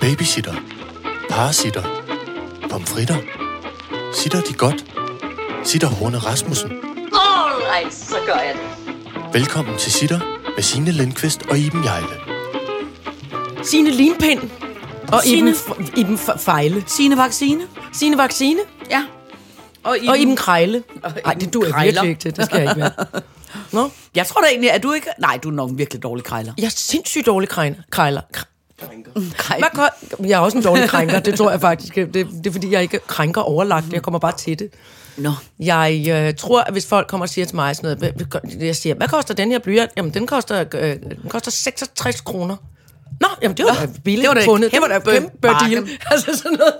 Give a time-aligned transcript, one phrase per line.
[0.00, 0.54] Babysitter.
[1.30, 1.82] Parasitter.
[2.70, 3.16] Pomfritter.
[4.14, 4.84] Sitter de godt?
[5.64, 6.70] Sitter Horne Rasmussen.
[7.12, 8.94] Alright, så gør jeg det.
[9.32, 10.20] Velkommen til Sitter
[10.56, 12.06] med Signe Lindqvist og Iben Jejle.
[13.62, 14.50] Signe Limpind.
[15.12, 16.84] Og Signe- Iben, Iben Fejle.
[16.86, 17.62] Signe Vaccine.
[17.92, 18.60] Signe Vaccine.
[18.90, 19.04] Ja.
[19.82, 20.82] Og Og Iben Krejle.
[21.02, 22.36] Nej, Iben det du er virkelig ikke til.
[22.36, 22.92] Det skal jeg ikke være.
[23.72, 25.06] Nå, Jeg tror da egentlig, at du ikke...
[25.18, 26.52] Nej, du er nok en virkelig dårlig krejler.
[26.58, 27.76] jeg er sindssygt dårlig krejler.
[27.90, 28.20] krejler.
[28.82, 29.66] Kr- Krejler.
[29.74, 29.88] Hvad
[30.18, 31.94] ko- jeg er også en dårlig krænker, det tror jeg faktisk.
[31.94, 33.92] Det, det er fordi, jeg ikke krænker overlagt.
[33.92, 34.70] Jeg kommer bare til det.
[35.16, 35.32] Nå.
[35.58, 38.94] Jeg øh, tror, at hvis folk kommer og siger til mig sådan noget, jeg siger,
[38.94, 39.90] hvad koster den her blyant?
[39.96, 42.56] Jamen, den koster, øh, den koster 66 kroner.
[43.20, 44.72] Nå, jamen det var da billigt det var da fundet.
[44.72, 45.88] Det var da kæmpe deal.
[46.10, 46.74] Altså sådan noget.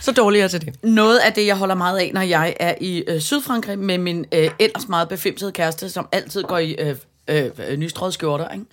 [0.00, 0.74] Så dårlig er til det.
[0.84, 4.24] Noget af det, jeg holder meget af, når jeg er i øh, Sydfrankrig med min
[4.34, 6.96] øh, ellers meget befimsede kæreste, som altid går i øh,
[7.28, 8.64] øh, øh, nystrøget skjorter, ikke?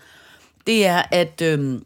[0.68, 1.42] det er, at...
[1.42, 1.80] Øh,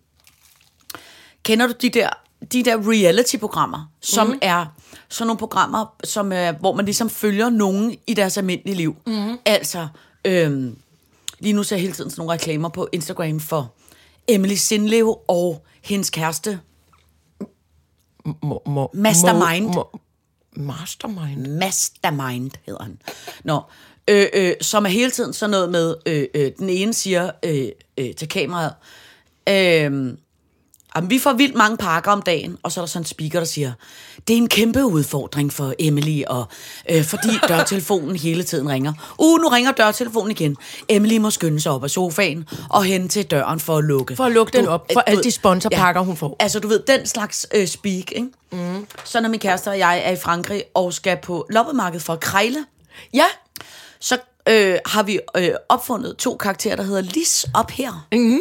[1.50, 2.10] kender du de der,
[2.54, 4.40] de der reality-programmer, som mm.
[4.42, 4.66] er
[5.10, 8.96] sådan nogle programmer, som er, hvor man ligesom følger nogen i deres almindelige liv?
[9.08, 9.38] Mm.
[9.46, 9.88] Altså,
[10.26, 10.72] øh,
[11.40, 13.74] lige nu ser jeg hele tiden sådan nogle reklamer på Instagram for
[14.28, 16.60] Emily Sindlev og hendes kæreste,
[18.94, 19.76] Mastermind.
[20.56, 21.48] Mastermind?
[21.48, 23.02] Mastermind hedder han.
[23.44, 23.62] Nå,
[24.08, 27.68] øh, øh, som er hele tiden sådan noget med, øh, øh, den ene siger øh,
[27.98, 28.74] øh, til kameraet,
[29.50, 30.14] øh,
[30.96, 33.40] Jamen, vi får vildt mange pakker om dagen, og så er der sådan en speaker,
[33.40, 33.72] der siger,
[34.28, 36.46] det er en kæmpe udfordring for Emily, og,
[36.90, 38.94] øh, fordi dørtelefonen hele tiden ringer.
[39.18, 40.58] Uh, nu ringer dørtelefonen igen.
[40.90, 44.16] Emily må skynde sig op af sofaen og hen til døren for at lukke.
[44.16, 46.36] For at lukke den op for øh, alle de sponsorpakker, hun får.
[46.40, 48.28] Altså, du ved, den slags øh, speak, ikke?
[48.52, 48.88] Mm.
[49.04, 52.20] Så når min kæreste og jeg er i Frankrig og skal på loppemarkedet for at
[52.20, 52.66] krejle,
[53.14, 53.26] Ja,
[54.00, 54.18] så
[54.50, 58.08] øh, har vi øh, opfundet to karakterer, der hedder Lis op her.
[58.12, 58.40] Mm-hmm.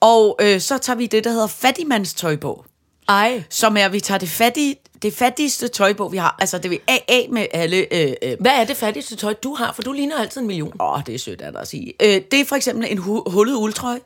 [0.00, 2.64] Og øh, så tager vi det, der hedder fattigmandstøj på.
[3.08, 3.42] ej.
[3.50, 6.36] Som er, at vi tager det, fattige, det fattigste tøj på, vi har.
[6.38, 7.94] Altså, det vil AA med alle...
[7.94, 9.72] Øh, øh, Hvad er det fattigste tøj, du har?
[9.72, 10.72] For du ligner altid en million.
[10.80, 11.92] Åh, det er sødt af dig at sige.
[12.02, 13.98] Øh, det er for eksempel en hu- hullet uldtrøj.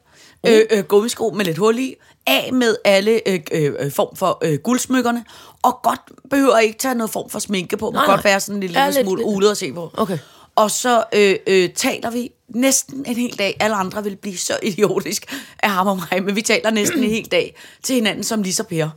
[0.46, 1.94] Øh, øh, gummisko med lidt hul i.
[2.26, 5.24] Af med alle øh, øh, form for øh, guldsmykkerne.
[5.62, 6.00] Og godt
[6.30, 7.84] behøver ikke tage noget form for sminke på.
[7.86, 8.30] Må Nej, godt nej.
[8.32, 9.90] være sådan en lille, lille smule ulet at se på.
[9.96, 10.18] Okay.
[10.56, 13.56] Og så øh, øh, taler vi næsten en hel dag.
[13.60, 17.10] Alle andre vil blive så idiotisk af ham og mig, men vi taler næsten en
[17.10, 18.88] hel dag til hinanden som Lisa Per.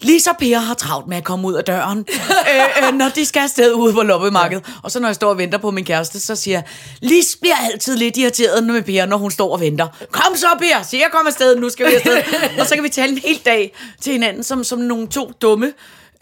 [0.00, 1.98] Lisa Per har travlt med at komme ud af døren,
[2.52, 4.64] øh, øh, når de skal afsted ude på loppemarkedet.
[4.68, 4.72] Ja.
[4.82, 6.64] Og så når jeg står og venter på min kæreste, så siger jeg,
[7.00, 9.86] Lis bliver altid lidt irriteret med Per, når hun står og venter.
[10.10, 12.16] Kom så, Per, siger jeg kom afsted, nu skal vi afsted.
[12.60, 15.72] og så kan vi tale en hel dag til hinanden som, som nogle to dumme.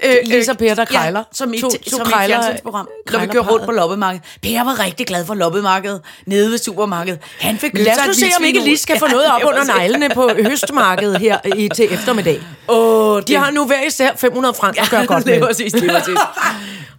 [0.05, 1.19] Øh, Lisa og Per, der krejler.
[1.19, 3.65] Ja, som i, To- to, som i et krejler- fjernsynsprogram, når vi krejler kører rundt
[3.65, 4.25] på loppemarkedet.
[4.43, 7.21] Per var rigtig glad for loppemarkedet nede ved supermarkedet.
[7.41, 9.79] Han fik lad os nu se, om ikke Lis skal få noget op Ja, under
[9.79, 12.41] neglene på høstmarkedet her i, til eftermiddag.
[12.69, 15.85] Åh, De har nu hver især 500 frank at gøre godt det er præcis, det
[15.91, 16.19] er præcis.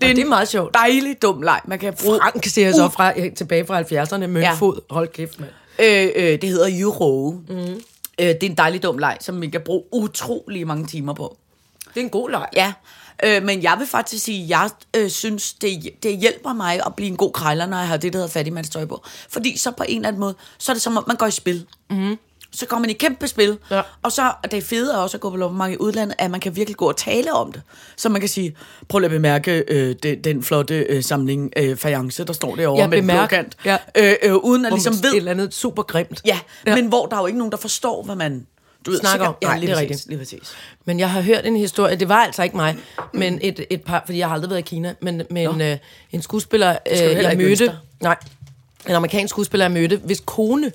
[0.01, 0.73] Det er, det er meget sjovt.
[0.73, 2.19] dejlig dum leg, man kan bruge.
[2.21, 4.27] Frank siger så fra, øh, tilbage fra 70'erne.
[4.27, 4.81] Møntfod.
[4.89, 5.51] Hold kæft, mand.
[5.79, 7.31] Øh, øh, det hedder euro.
[7.49, 7.55] Mm.
[7.55, 11.37] Øh, det er en dejlig dum leg, som man kan bruge utrolig mange timer på.
[11.95, 12.45] Det er en god leg.
[12.55, 12.73] Ja,
[13.23, 16.95] øh, men jeg vil faktisk sige, at jeg øh, synes, det, det hjælper mig at
[16.95, 19.03] blive en god krejler, når jeg har det, der hedder fattigmandstøj på.
[19.29, 21.31] Fordi så på en eller anden måde, så er det som om, man går i
[21.31, 21.65] spil.
[21.89, 22.17] Mm.
[22.51, 23.81] Så kommer man i kæmpe spil, Ja.
[24.01, 26.39] og så og det fede er også at gå på loppemarked i udlandet, at man
[26.39, 27.61] kan virkelig gå og tale om det.
[27.97, 28.55] Så man kan sige,
[28.89, 32.81] prøv lige at bemærke øh, den, den flotte øh, samling øh, fajance, der står derovre
[32.81, 33.29] Ja, med blå bemærk.
[33.29, 33.57] kant.
[33.65, 33.77] Ja.
[33.97, 36.21] Øh, øh, uden at Hvor ligesom ved, Et eller andet super grimt.
[36.25, 36.39] Ja.
[36.67, 38.47] ja, men hvor der er jo ikke nogen, der forstår, hvad man...
[38.85, 39.35] Du ved, Snakker om.
[39.41, 40.05] kan- Nej, lige det er rigtigt.
[40.07, 40.53] Lige præcis.
[40.85, 42.75] Men jeg har hørt en historie, det var altså ikke mig,
[43.13, 45.77] men et, et par, fordi jeg har aldrig været i Kina, men, men øh,
[46.11, 48.15] en skuespiller, øh, jeg mødte, nej,
[48.89, 50.71] en amerikansk skuespiller, jeg mødte, hvis kone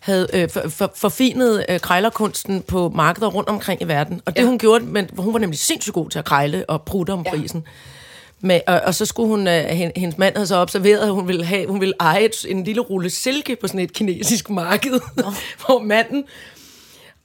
[0.00, 4.20] havde øh, for, for, forfinet øh, krejlerkunsten på markeder rundt omkring i verden.
[4.26, 4.42] Og det ja.
[4.44, 4.48] Ja.
[4.48, 7.30] hun gjorde, men hun var nemlig sindssygt god til at krejle og prutte om ja.
[7.30, 7.64] prisen.
[8.44, 11.28] Med, og, og så skulle hun, øh, hen- hendes mand havde så observeret, at hun
[11.28, 15.00] ville, have, hun ville eje et, en lille rulle silke på sådan et kinesisk marked,
[15.66, 16.24] hvor manden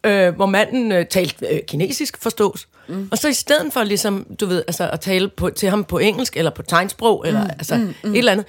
[0.08, 2.68] øh, hvor manden øh, talte øh, kinesisk, forstås.
[2.88, 3.10] Mm.
[3.12, 5.98] Og så i stedet for ligesom, du ved, altså, at tale på, til ham på
[5.98, 7.50] engelsk, eller på tegnsprog, eller mm.
[7.50, 8.12] altså mm, mm.
[8.12, 8.46] et eller andet.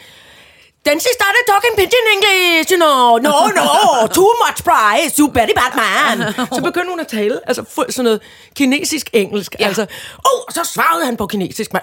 [0.86, 3.18] Then she started talking pidgin English, you know.
[3.28, 6.32] No, no, too much price, you very bad man.
[6.56, 8.20] Så begyndte hun at tale, altså fu- sådan noget
[8.54, 9.56] kinesisk-engelsk.
[9.60, 9.66] Ja.
[9.66, 11.72] Altså, oh, og så svarede han på kinesisk.
[11.72, 11.82] man.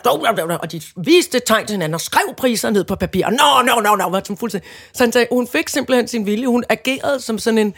[0.61, 3.25] Og de viste tegn til hinanden og skrev priser ned på papir.
[3.29, 4.69] No, no, no, no, var som fuldstændig.
[4.93, 6.47] Så han sagde, hun fik simpelthen sin vilje.
[6.47, 7.73] Hun agerede som sådan en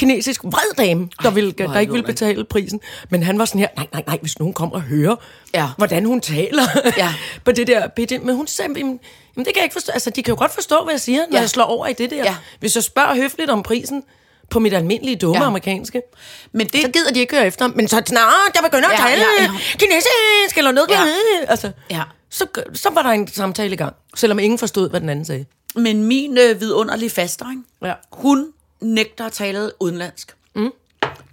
[0.00, 2.80] kinesisk vred dame, der, ville, er der ikke ville betale prisen.
[3.10, 5.16] Men han var sådan her, nej, nej, nej, hvis nogen kommer og hører,
[5.54, 5.68] Ja.
[5.76, 6.62] hvordan hun taler
[6.96, 7.14] Ja.
[7.44, 8.26] på det der pidgin.
[8.26, 9.00] Men hun sagde, jamen,
[9.36, 9.92] jamen, det kan jeg ikke forstå.
[9.92, 11.40] Altså, de kan jo godt forstå, hvad jeg siger, når Ja.
[11.40, 12.16] jeg slår over i det der.
[12.16, 12.36] Ja.
[12.60, 14.02] Hvis jeg spørger høfligt om prisen
[14.50, 15.46] på mit almindelige dumme Ja.
[15.46, 16.02] amerikanske.
[16.52, 17.68] Men det, Så gider de ikke høre efter.
[17.74, 19.50] Men så snart jeg begynder at Ja, tale ja, ja.
[19.78, 20.90] kinesisk eller noget.
[20.90, 20.96] Ja.
[21.48, 22.02] Altså, Ja.
[22.30, 23.94] så, så var der en samtale i gang.
[24.14, 25.44] Selvom ingen forstod, hvad den anden sagde.
[25.76, 27.62] men min øh, vidunderlige faster, ikke?
[27.84, 27.92] Ja.
[28.12, 28.46] hun
[28.82, 30.36] nægter at tale udenlandsk.
[30.54, 30.70] Mm.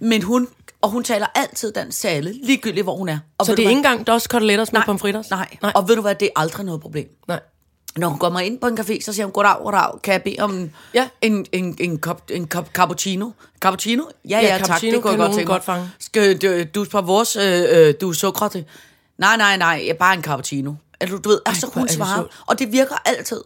[0.00, 0.48] Men hun,
[0.80, 3.18] og hun taler altid dansk til alle, ligegyldigt hvor hun er.
[3.38, 3.70] Og Så det er hvad?
[3.70, 5.30] ikke engang dos coteletters med pomfritters?
[5.30, 5.56] Nej.
[5.62, 5.72] Nej.
[5.74, 7.08] Og ved du hvad, det er aldrig noget problem.
[7.28, 7.40] Nej.
[7.96, 10.36] Når hun kommer ind på en café, så siger hun, goddag, goddag, kan jeg bede
[10.38, 11.08] om en, Ja.
[11.20, 13.30] en, en, en, kop, en kop cappuccino?
[13.60, 14.02] Cappuccino?
[14.28, 15.90] Ja, Ja, ja, tak, det kunne jeg godt tænke godt fange.
[15.98, 18.64] Skal du, du på vores, øh, øh, du er sukker til?
[19.18, 20.72] Nej, nej, nej, bare en cappuccino.
[21.00, 23.40] Altså, du ved, altså hvor hun er svarer, og det virker altid.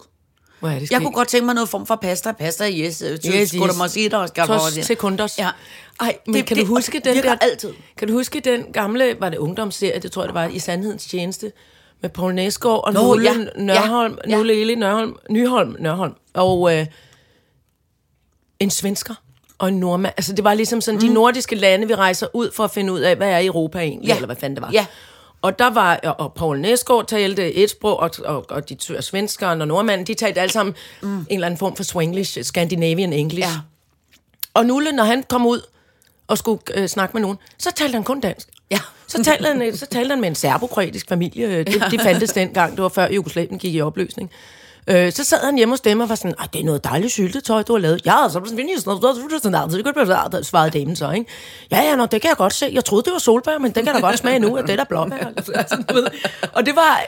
[0.63, 2.33] Hvor er det Jeg kunne godt tænke mig noget form for pasta.
[2.33, 2.77] Pasta, yes.
[2.79, 3.81] Yes, Yes, Skulle yes.
[3.81, 4.75] også?
[4.77, 5.39] Tos sekundos.
[5.39, 5.51] Ja.
[6.01, 7.39] Ej, men Det- det, kan det du huske den virker der...
[7.41, 7.73] altid.
[7.97, 11.07] Kan du huske den gamle, var det ungdomsserie, det tror jeg det var, i Sandhedens
[11.07, 11.53] Tjeneste,
[12.03, 14.37] med Poul Næsgaard og Nå, Nulle ja, Nørholm, ja.
[14.37, 16.87] Nulle Eli Nørholm, Nyholm, Nørholm, og øh,
[18.61, 19.15] en svensker
[19.59, 20.15] og en nordmand.
[20.17, 21.07] Altså det var ligesom sådan, mm.
[21.09, 24.09] de nordiske lande, vi rejser ud for at finde ud af, hvad er Europa egentlig,
[24.09, 24.15] Ja.
[24.15, 24.71] eller hvad fanden det var.
[24.73, 24.87] Ja.
[25.43, 29.01] Og der var, og- og Poul Næsgaard talte et sprog, og, og, og de to
[29.01, 31.09] svenskeren og nordmanden, de talte alle sammen mm.
[31.19, 33.49] en eller anden form for Swanglish, Scandinavian English.
[33.49, 33.61] Ja.
[34.55, 35.61] Og Nulle, når han kom ud
[36.29, 38.49] og skulle øh, snakke med nogen, så talte han kun dansk.
[38.71, 38.79] Ja.
[39.07, 41.59] Så talte han, øh, så talte han med en serbokroatisk familie.
[41.65, 42.73] Det, det fandtes dengang.
[42.77, 44.31] Det var før Jugoslavien gik i opløsning.
[44.87, 47.13] Øh, så sad han hjemme hos dem og var sådan, "Ej, det er noget dejligt
[47.13, 48.07] syltetøj, du har lavet.
[48.07, 49.03] Ja, så sådan, "Findes noget,
[49.43, 51.27] sådan noget, det kan være, svarede damen så, ikke?
[51.71, 52.71] Ja, ja, nå, det kan jeg godt se.
[52.73, 54.77] Jeg troede, det var solbær, men det kan da godt smage nu, at det er
[54.77, 55.17] der blåbær.
[55.37, 56.07] Altså, ved.
[56.53, 57.01] og det var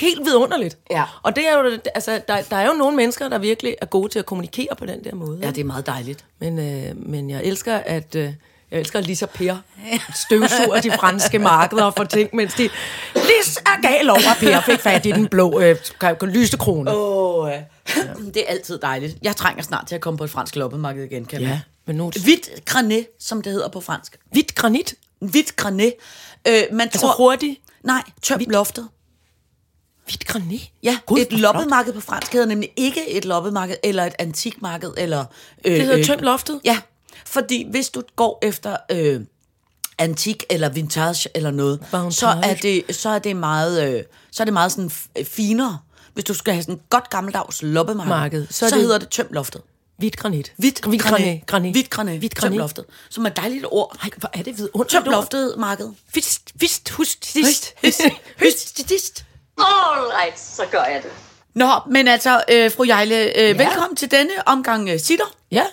[0.00, 0.78] helt vidunderligt.
[0.90, 1.02] Ja.
[1.22, 4.08] Og det er jo, altså, der, der er jo nogle mennesker, der virkelig er gode
[4.08, 5.38] til at kommunikere på den der måde.
[5.42, 6.24] Ja, det er meget dejligt.
[6.38, 8.14] Men, øh, men jeg elsker, at...
[8.14, 8.32] Øh,
[8.74, 9.56] jeg elsker Lisa Per
[10.14, 12.62] støvsuger de franske markeder for ting, mens de
[13.14, 15.76] Lis er gal over, Per fik fat i den blå øh,
[16.22, 16.90] lysekrone.
[16.94, 17.44] Oh.
[17.44, 17.62] Åh, ja.
[18.34, 19.16] Det er altid dejligt.
[19.22, 22.10] Jeg trænger snart til at komme på et fransk loppemarked igen, kan Ja, men nu...
[22.24, 24.16] Hvidt granet, som det hedder på fransk.
[24.32, 24.94] Hvidt granit.
[25.20, 25.94] Hvidt granet.
[26.48, 27.14] Øh, man Altså tror...
[27.16, 27.60] hurtigt.
[27.84, 28.88] Nej, tøm loftet.
[30.04, 30.70] Hvidt granit?
[30.82, 34.92] Ja, Gud, et loppemarked på fransk hedder nemlig ikke et loppemarked eller et antikmarked.
[34.96, 35.24] Eller,
[35.64, 36.60] øh, Det hedder tøm loftet?
[36.64, 36.78] Ja,
[37.26, 39.20] fordi hvis du går efter øh,
[39.98, 42.12] antik eller vintage eller noget, Vintage.
[42.12, 45.78] så er det så er det meget øh, så er det meget sådan f- finere.
[46.14, 49.08] Hvis du skal have sådan et godt gammeldags loppemarked, Marked, så, så det- hedder det
[49.08, 49.62] tøm loftet.
[49.96, 50.52] Hvidt granit.
[50.56, 51.46] Hvidt Hvidt granit.
[51.46, 51.72] granit.
[51.72, 52.18] Hvidt granet.
[52.18, 52.58] Hvidt granit.
[52.58, 52.84] loftet.
[53.10, 53.96] Som er et dejligt ord.
[54.02, 54.90] Ej, hvor er det vidunderligt.
[54.90, 55.90] Tøm loftet marked.
[56.14, 57.74] Vist, vist, hust, sidst.
[57.84, 58.00] Høst,
[58.40, 59.24] høst, høst.
[59.58, 61.10] Alright, så gør jeg det.
[61.54, 63.52] Nå, men altså, øh, fru Jejle, øh, ja.
[63.66, 65.24] velkommen til denne omgang øh, sitter.
[65.50, 65.64] Ja,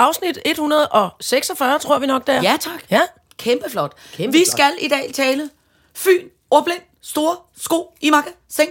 [0.00, 2.42] afsnit 146, tror vi nok, der.
[2.42, 2.84] Ja, tak.
[2.90, 3.00] Ja.
[3.38, 3.92] Kæmpe flot.
[4.12, 4.52] Kæmpe Vi flot.
[4.52, 5.50] skal i dag tale
[5.94, 8.68] Fyn, ordblind, store sko i magasin,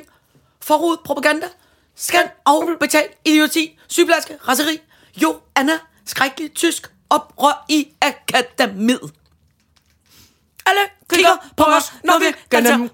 [0.62, 1.48] forud propaganda,
[1.96, 4.82] skan og betal idioti, sygeplejerske, raseri,
[5.22, 5.74] jo, Anna,
[6.06, 9.12] skrækkelig tysk, oprør i akademiet.
[10.66, 12.90] Alle kigger på os, når vi danser med.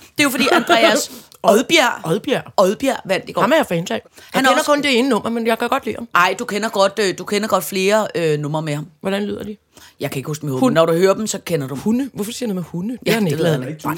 [0.00, 1.10] Det er jo fordi Andreas
[1.42, 2.42] Oddbjerg, Oddbjerg.
[2.56, 3.40] Oddbjerg vandt i går.
[3.40, 3.86] Ham er jeg fan af.
[3.88, 4.00] Han
[4.32, 6.08] er kender også- kun det ene nummer, men jeg kan godt lide ham.
[6.14, 8.86] Ej, du kender godt, øh, du kender godt flere øh, numre med ham.
[9.00, 9.56] Hvordan lyder de?
[10.00, 11.82] Jeg kan ikke huske dem i hovedet, når du hører dem, så kender du dem.
[11.82, 12.10] Hunde?
[12.12, 12.92] Hvorfor siger du med hunde?
[12.92, 13.88] Det Ja, det ikke ved jeg ikke.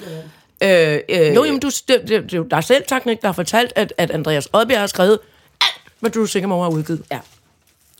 [1.19, 3.33] Øh, øh, Nå, jamen, du, det, det, det, er jo dig selv, tak, der har
[3.33, 5.19] fortalt, at, at Andreas Oddbjerg har skrevet
[5.61, 7.03] alt, hvad du sikkert må have udgivet.
[7.13, 7.19] Ja.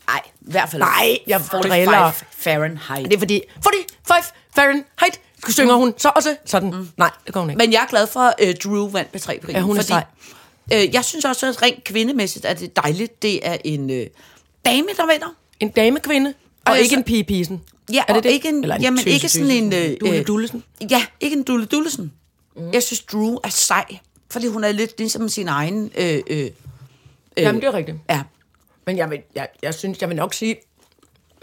[0.07, 0.81] Ej, i hvert fald.
[0.81, 2.11] Nej, jeg 45 driller.
[2.31, 3.05] Fahrenheit.
[3.05, 4.21] Det er fordi, 45
[4.55, 5.19] Fahrenheit,
[5.51, 6.71] synger hun så også sådan.
[6.71, 6.87] Mm.
[6.97, 7.57] Nej, det går hun ikke.
[7.57, 9.87] Men jeg er glad for, at uh, Drew vandt på tre Ja, hun er fordi,
[9.87, 10.03] sej.
[10.73, 13.21] Øh, jeg synes også, at rent kvindemæssigt er det dejligt.
[13.21, 14.07] Det er en øh,
[14.65, 15.35] dame, der vinder.
[15.59, 16.33] En damekvinde,
[16.65, 17.61] og Og ikke en pigepisen.
[17.93, 18.29] Ja, er det og det?
[18.29, 19.73] ikke en, Eller jamen, tøse- ikke sådan en...
[19.73, 20.63] Øh, Dule øh, Dullesen.
[20.89, 22.11] Ja, ikke en Dulle Dullesen.
[22.55, 22.71] Mm.
[22.73, 23.85] Jeg synes, Drew er sej.
[24.31, 25.91] Fordi hun er lidt ligesom sin egen...
[25.97, 26.49] Øh, øh,
[27.37, 27.97] Jamen, det er rigtigt.
[28.09, 28.21] ja.
[28.85, 30.55] Men jeg, vil, jeg, jeg synes, jeg vil nok sige,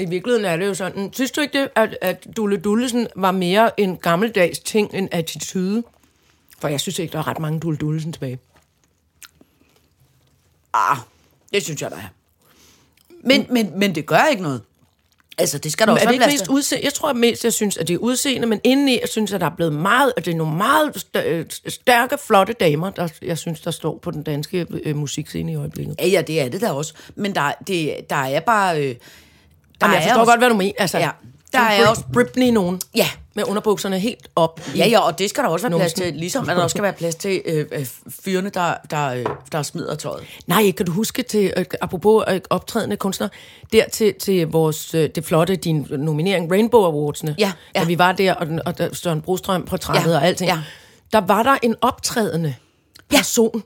[0.00, 3.30] i virkeligheden er det jo sådan, synes du ikke det, at, at Dulle Dullesen var
[3.30, 5.82] mere en gammeldags ting end attitude?
[6.58, 8.38] For jeg synes ikke, der er ret mange Dulle Dullesen tilbage.
[10.72, 10.96] Ah,
[11.52, 12.08] det synes jeg, der er.
[13.24, 14.62] Men, men, men det gør ikke noget.
[15.38, 16.84] Altså, det skal der også er det ikke mest udseende?
[16.84, 19.46] Jeg tror mest, jeg synes, at det er udseende, men indeni, jeg synes, at der
[19.46, 23.60] er blevet meget, at det er nogle meget øh, stærke, flotte damer, der, jeg synes,
[23.60, 25.96] der står på den danske øh, musikscene i øjeblikket.
[26.00, 26.94] Ja, ja, det er det der også.
[27.14, 28.84] Men der, det, der er bare...
[28.84, 28.94] Øh,
[29.82, 30.72] Jamen, jeg forstår også, godt, hvad du mener.
[30.78, 31.10] Altså, Ja.
[31.52, 32.80] der er også Britney nogen.
[32.94, 33.06] Ja.
[33.34, 34.60] Med underbukserne helt op.
[34.76, 36.14] Ja, ja, og det skal der også være plads til.
[36.14, 37.86] Ligesom at der også skal være plads til øh, øh,
[38.24, 40.24] fyrene, der, der, øh, der smider tøjet.
[40.46, 43.30] Nej, kan du huske til, øh, apropos øh, optrædende kunstnere,
[43.72, 47.84] der til, til vores, øh, det flotte, din nominering, Rainbow Awards'ene, Ja, da ja.
[47.86, 50.58] vi var der, og, den, og der Søren Brostrøm portrættet Ja, og alting, ja.
[51.12, 52.54] der var der en optrædende
[53.08, 53.62] person,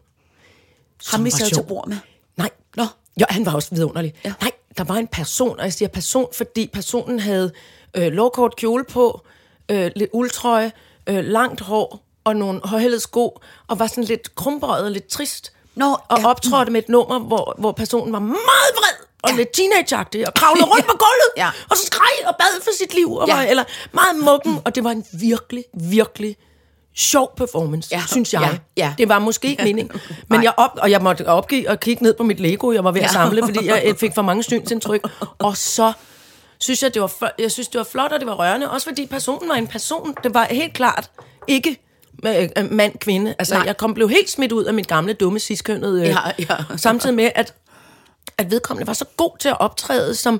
[1.10, 1.96] Ham vi sad til bord med.
[2.36, 2.50] Nej.
[2.76, 2.84] Nå.
[3.20, 4.14] Ja, han var også vidunderlig.
[4.24, 4.32] Ja.
[4.40, 7.52] Nej, der var en person, og jeg siger person, fordi personen havde
[7.96, 9.20] øh, lovkort kjole på,
[9.70, 10.72] øh, lidt uldtrøje,
[11.06, 13.38] øh, langt hår og nogle højhældede sko,
[13.68, 15.52] og var sådan lidt krumbøjet og lidt trist.
[15.74, 16.26] Nå, og ja.
[16.28, 19.36] optrådte med et nummer, hvor, hvor personen var meget vred og Ja.
[19.36, 21.50] lidt teenageagtig, og kravlede rundt på gulvet, Ja.
[21.70, 23.34] og så skreg og bad for sit liv, og Ja.
[23.34, 26.36] var, eller meget muggen, og det var en virkelig, virkelig
[26.96, 28.02] sjov performance, ja.
[28.06, 28.60] Synes jeg.
[28.76, 28.84] Ja.
[28.84, 28.94] Ja.
[28.98, 30.00] Det var måske ikke meningen.
[30.30, 32.92] Men jeg op, og jeg måtte opgive og kigge ned på mit Lego, jeg var
[32.92, 35.00] ved at samle, fordi jeg fik for mange synsindtryk.
[35.38, 35.92] Og så
[36.58, 38.70] synes jeg, det var, jeg synes, det var flot, og det var rørende.
[38.70, 40.14] Også fordi personen var en person.
[40.24, 41.10] Det var helt klart
[41.48, 41.80] ikke
[42.26, 43.34] øh, øh, mand, kvinde.
[43.38, 43.64] Altså, Nej.
[43.66, 46.02] jeg kom, blev helt smidt ud af mit gamle, dumme, sidstkønnede.
[46.02, 46.76] Øh, Ja, ja.
[46.76, 47.54] Samtidig med, at,
[48.38, 50.34] at vedkommende var så god til at optræde som...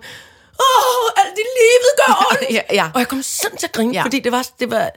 [0.61, 2.51] Åh, alt i livet gør ondt!
[2.55, 2.91] Ja, ja.
[2.95, 3.95] Og jeg kom sådan til at grine.
[3.95, 4.03] Ja.
[4.03, 4.91] fordi det var, det var,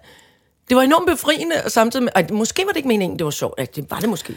[0.70, 3.32] det var enormt befriende, og samtidig med, og måske var det ikke meningen, det var
[3.32, 3.54] sjovt.
[3.60, 4.34] Ja, Det var det måske.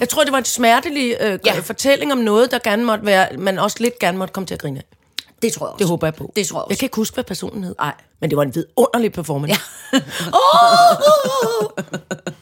[0.00, 1.58] Jeg tror, det var en smertelig øh, ja.
[1.58, 4.60] Fortælling om noget, der gerne måtte være, man også lidt gerne måtte komme til at
[4.60, 4.84] grine af.
[5.42, 5.78] Det tror jeg også.
[5.82, 6.32] Det håber jeg på.
[6.36, 6.72] Det tror jeg også.
[6.72, 7.74] Jeg kan ikke huske, hvad personen hed.
[7.78, 7.94] Nej.
[8.20, 9.60] Men det var en vidunderlig performance.
[9.92, 10.00] Ja.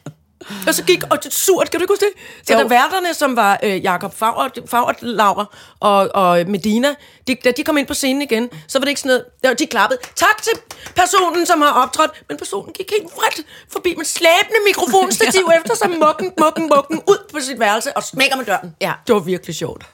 [0.66, 2.46] Og så gik, og det surt, kan du ikke huske det?
[2.46, 2.58] Så Jo.
[2.58, 5.44] der værterne, som var øh, Jakob Fagert, Fagert Laura
[5.80, 6.94] og, og Medina,
[7.26, 9.66] de, da de kom ind på scenen igen, så var det ikke sådan noget, de
[9.66, 10.00] klappede.
[10.16, 10.52] Tak til
[10.96, 15.58] personen, som har optrådt, men personen gik helt vredt forbi med slæbende mikrofonstativ ja.
[15.58, 18.74] efter sig, mukken, mukken, mukken, ud på sit værelse og smækker med døren.
[18.80, 18.92] Ja.
[19.06, 19.86] Det var virkelig sjovt.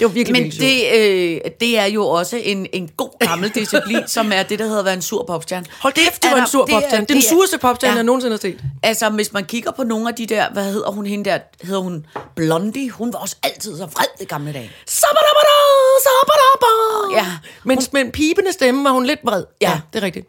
[0.00, 3.50] Det var virkelig, Men virkelig det, øh, det er jo også en, en god gammel
[3.50, 5.66] disciplin, som er det, der hedder at være en sur popstjerne.
[5.80, 7.02] Hold kæft, det var en sur er- popstjerne.
[7.02, 7.96] Er den sureste popstjerne, ja.
[7.96, 8.60] jeg nogensinde har set.
[8.82, 11.80] Altså, hvis man kigger på nogle af de der, hvad hedder hun hende der, hedder
[11.80, 14.70] hun Blondie, hun var også altid så vred i gamle dage.
[17.16, 17.26] Ja.
[17.64, 19.44] Men med en pibende stemme var hun lidt vred.
[19.60, 19.80] Ja, Ja.
[19.92, 20.26] det er rigtigt.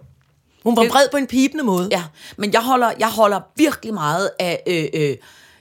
[0.63, 1.88] Hun var vred på en pibende måde.
[1.92, 2.04] Ja,
[2.38, 5.18] men jeg holder, jeg holder virkelig meget af, øh, øh,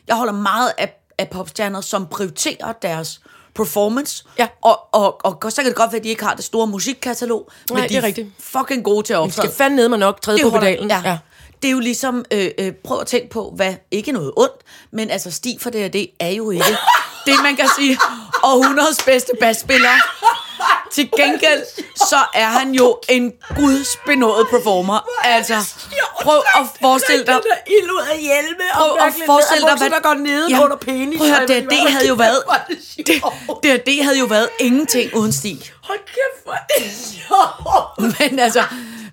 [0.09, 3.21] jeg holder meget af, af popstjerner, som prioriterer deres
[3.54, 4.25] performance.
[4.38, 4.49] Ja.
[4.62, 6.66] Og, og, og, og så kan det godt være, at de ikke har det store
[6.66, 8.28] musikkatalog, Nej, men det er de rigtigt.
[8.40, 9.49] fucking gode til at Vi optræde.
[9.49, 10.90] skal fandme mig nok træde på pedalen.
[10.90, 11.19] Ja.
[11.62, 14.54] Det er jo ligesom, øh, øh, prøv at tænke på, hvad, ikke noget ondt,
[14.92, 16.64] men altså Stig for det er jo ikke
[17.26, 17.99] det, man kan sige,
[18.45, 19.88] århundredes bedste basspiller.
[20.95, 21.62] Til gengæld,
[21.97, 25.09] så er han jo en gudsbenået performer.
[25.25, 25.55] Altså,
[26.23, 28.64] prøv at forestille dig, ild ud af hjelme.
[28.75, 31.19] prøv at forestille dig, hvad der går ned Ja, under penis.
[31.19, 32.43] Prøv at høre, det, det havde jo været,
[32.97, 33.23] det
[33.62, 35.73] det, det havde jo været ingenting uden Stig.
[35.83, 38.21] Hold kæft, hvor er det sjovt.
[38.21, 38.64] Men altså,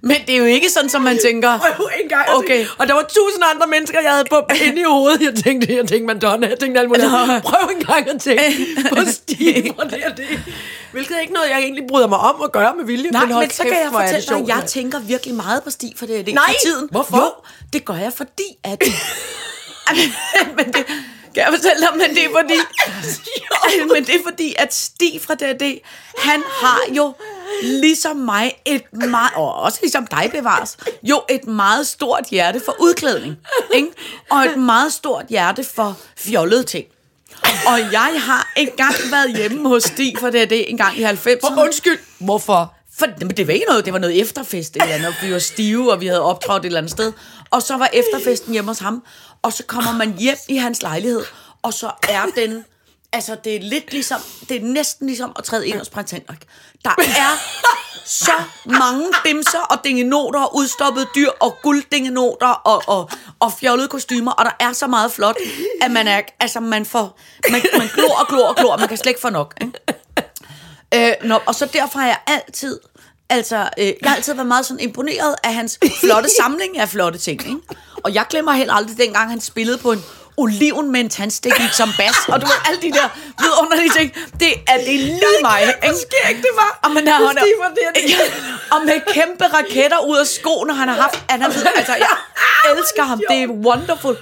[0.01, 1.59] men det er jo ikke sådan, som man tænker.
[1.59, 2.29] Prøv en gang.
[2.29, 2.65] Okay.
[2.77, 5.21] Og der var tusind andre mennesker, jeg havde på inde i hovedet.
[5.21, 7.11] Jeg tænkte, jeg tænkte Madonna, jeg tænkte alt muligt.
[7.11, 7.39] Nå.
[7.39, 8.43] Prøv en gang at tænke
[8.95, 9.73] på Stig.
[9.77, 10.39] Og det det.
[10.91, 13.11] Hvilket er ikke noget, jeg egentlig bryder mig om at gøre med vilje.
[13.11, 15.93] Nej, men, men så kan jeg fortælle dig, at jeg tænker virkelig meget på Stig
[15.95, 16.87] for det, det Nej, for tiden.
[16.91, 17.17] hvorfor?
[17.17, 17.31] Jo,
[17.73, 18.83] det gør jeg, fordi at...
[20.57, 20.85] men det,
[21.37, 22.59] kan jeg fortælle dig, men det er fordi...
[23.93, 25.79] men det er fordi, at Stig fra D&D,
[26.17, 27.13] han har jo
[27.63, 32.75] ligesom mig et meget, og også ligesom dig bevares, jo et meget stort hjerte for
[32.79, 33.37] udklædning.
[33.73, 33.87] Ikke?
[34.31, 36.85] Og et meget stort hjerte for fjollede ting.
[37.43, 41.39] Og jeg har engang været hjemme hos Stig for D&D en gang i 90'erne.
[41.41, 41.99] For undskyld.
[42.19, 42.76] Hvorfor?
[42.99, 45.91] For men det var ikke noget, det var noget efterfest eller andet, vi var stive,
[45.91, 47.13] og vi havde optrådt et eller andet sted.
[47.49, 49.03] Og så var efterfesten hjemme hos ham,
[49.41, 51.23] og så kommer man hjem i hans lejlighed,
[51.61, 52.65] og så er den,
[53.13, 56.39] altså det er lidt ligesom, det er næsten ligesom at træde ind hos prins Henrik.
[56.85, 57.37] Der er
[58.05, 58.31] så
[58.65, 64.45] mange dimser og dingenoter og udstoppede dyr og gulddingenoter og, og, og fjollede kostymer, og
[64.45, 65.35] der er så meget flot,
[65.81, 67.19] at man er, altså man får,
[67.51, 69.53] man, man glor og glor og glor, og man kan slet ikke få nok.
[69.61, 70.03] Ikke?
[70.95, 72.79] Øh, nå, og så derfor har jeg altid,
[73.29, 77.19] altså, øh, jeg har altid været meget sådan imponeret af hans flotte samling af flotte
[77.19, 77.41] ting.
[77.47, 77.57] Ikke?
[78.03, 80.03] Og jeg glemmer heller aldrig dengang, han spillede på en
[80.39, 83.07] oliven med en tandstik som bas, og du ved, alle de der
[83.41, 85.61] vidunderlige ting, det er, det er lige mig.
[85.61, 85.97] Ikke?
[86.07, 86.79] sker ikke, det var.
[86.83, 88.17] Og, man der, det- ja,
[88.75, 91.23] og med kæmpe raketter ud af skoene, han har haft.
[91.29, 92.09] Han har, altså, jeg
[92.77, 93.21] elsker ham.
[93.29, 94.17] Det er wonderful.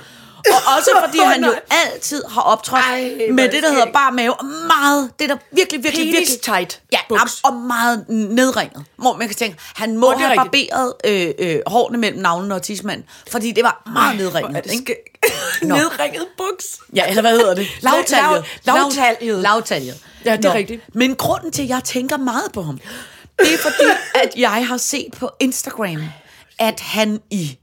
[0.52, 4.12] Og også fordi han jo altid har optrådt Ej, med det, det der hedder bare
[4.12, 4.34] mave.
[4.34, 6.42] Og meget, det der virkelig, virkelig, Penis virkelig...
[6.42, 7.40] tight Ja, buks.
[7.44, 8.86] og meget nedringet.
[8.98, 10.72] Hvor man kan tænke, han må det have rigtigt.
[10.72, 13.06] barberet øh, øh, hårene mellem navnene og tidsmanden.
[13.32, 14.72] Fordi det var meget nedringet.
[14.74, 14.96] ikke?
[15.62, 15.76] Nå.
[15.80, 16.66] Nedringet buks.
[16.96, 17.68] Ja, eller hvad hedder det?
[17.82, 18.46] Lavtaljet.
[18.64, 19.40] Lav- lavtaljet.
[19.40, 20.04] Lavtaljet.
[20.26, 20.96] Ja, det er rigtigt.
[20.96, 22.80] Men grunden til, at jeg tænker meget på ham,
[23.40, 23.90] det er fordi,
[24.24, 26.04] at jeg har set på Instagram,
[26.60, 27.58] at han i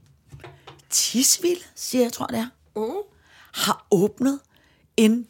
[0.89, 2.81] Tisvilde, siger jeg, tror det er, Mm.
[3.53, 4.39] har åbnet
[4.97, 5.27] en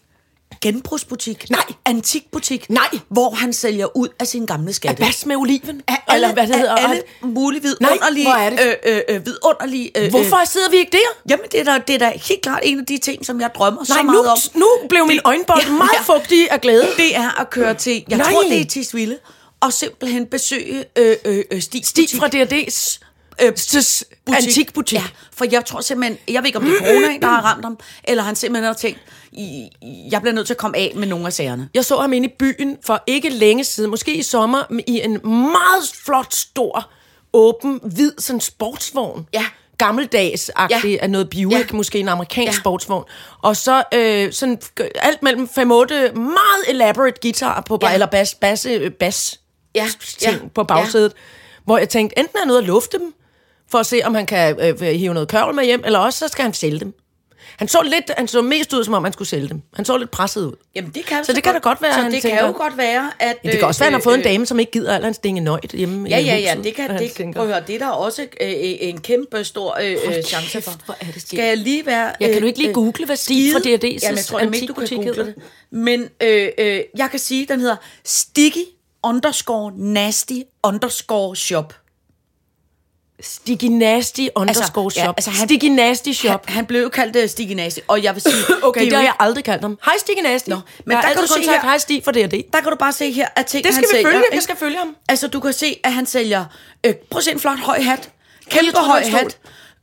[0.62, 1.50] genbrugsbutik.
[1.50, 1.64] Nej.
[1.86, 2.70] Antikbutik.
[2.70, 3.00] Nej.
[3.10, 5.04] Hvor han sælger ud af sine gamle skatte.
[5.04, 5.82] Bas med oliven?
[5.88, 6.76] Af alle, Eller hvad det hedder?
[6.76, 8.78] alle mulige vidunderlige, Nej, hvor er det?
[8.86, 10.98] Øh, øh, øh, vidunderlige øh, Hvorfor sidder vi ikke der?
[11.26, 13.42] Øh, jamen, det er, da, det er da helt klart en af de ting, som
[13.42, 14.38] jeg drømmer så Nej, meget nu, om.
[14.82, 16.88] nu blev min øjenbold meget fugtig af glæde.
[16.98, 18.32] Det er at køre til, jeg Nej.
[18.32, 19.18] tror, det er Tisvilde,
[19.60, 22.20] og simpelthen besøge øh, øh, øh, Stig, Stig butik.
[22.20, 23.00] fra D&D's
[23.42, 24.04] øh, butik.
[24.48, 24.98] antikbutik.
[25.00, 27.66] Ja, for jeg tror simpelthen, jeg ved ikke, om det er corona, der har ramt
[27.66, 29.00] ham, eller han simpelthen har tænkt,
[29.32, 29.68] "I-
[30.12, 31.70] jeg bliver nødt til at komme af med nogle af sagerne.
[31.74, 35.12] Jeg så ham inde i byen for ikke længe siden, måske i sommer, i en
[35.24, 36.90] meget flot, stor,
[37.34, 39.28] åben, hvid sådan sportsvogn.
[39.34, 39.46] Ja.
[39.84, 40.98] Gammeldags-agtig Ja.
[41.02, 41.58] af noget Buick, Ja.
[41.58, 41.66] ja.
[41.76, 42.52] måske en amerikansk Ja.
[42.52, 42.60] ja.
[42.60, 43.04] sportsvogn.
[43.42, 44.60] Og så øh, sådan
[44.96, 45.60] alt mellem 5-8
[46.16, 47.88] meget elaborate guitar på, Ja.
[47.88, 47.94] ja.
[47.94, 49.40] eller bas, basse, bas
[49.76, 49.88] Ja,
[50.20, 51.14] ting ja, på bagsædet.
[51.66, 53.14] Hvor jeg tænkte, enten er jeg nødt at lufte dem,
[53.74, 56.28] for at se, om han kan øh, hive noget kørvel med hjem, eller også så
[56.28, 56.94] skal han sælge dem.
[57.58, 59.62] Han så, lidt, han så mest ud, som om han skulle sælge dem.
[59.74, 60.54] Han så lidt presset ud.
[60.76, 62.54] Jamen, det kan Så det kan da godt være, så han det tænker- kan jo
[62.58, 63.36] godt være, at...
[63.44, 64.96] Ja, det kan også være, at han har fået en øh, dame, som ikke gider
[64.96, 67.64] al hans dinge nøjt hjemme Ja, ja, ja, det kan det, tænker, prøv at høre,
[67.68, 70.72] det er der også øh, øh, en kæmpe stor øh, øh, Hold chance kæft, for.
[70.86, 71.22] hvor er det.
[71.22, 72.12] Skal jeg lige være...
[72.22, 73.66] Ja, kan du øh, ikke lige øh, google, hvad Stig fra D&D's
[74.04, 75.36] Jamen, jeg tror ikke, du kan google det.
[75.72, 77.76] Men øh, øh, jeg kan sige, den hedder
[78.06, 78.64] Sticky
[79.04, 81.74] underscore nasty underscore shop.
[83.24, 85.14] Sticky Nasty underscore ja, shop.
[85.18, 86.46] altså, han- Sticky Nasty shop.
[86.46, 88.34] Han, han blev jo kaldt uh, Sticky Nasty, og jeg vil sige...
[88.64, 89.78] Okay, det jo har jeg aldrig kaldt ham.
[89.86, 90.50] Hej Sticky Nasty.
[90.50, 92.44] Nå, men jeg der kan du se her- hej Stig fra D&D.
[92.54, 94.18] Der kan du bare se her, at ting, Det han skal vi sælger, følge.
[94.20, 94.36] ikke?
[94.36, 94.96] Jeg skal følge ham.
[95.10, 96.46] Altså, du kan se, at han sælger...
[96.86, 98.10] Øh, prøv at se en flot høj hat.
[98.50, 99.38] Kæmpe troede, høj han hat.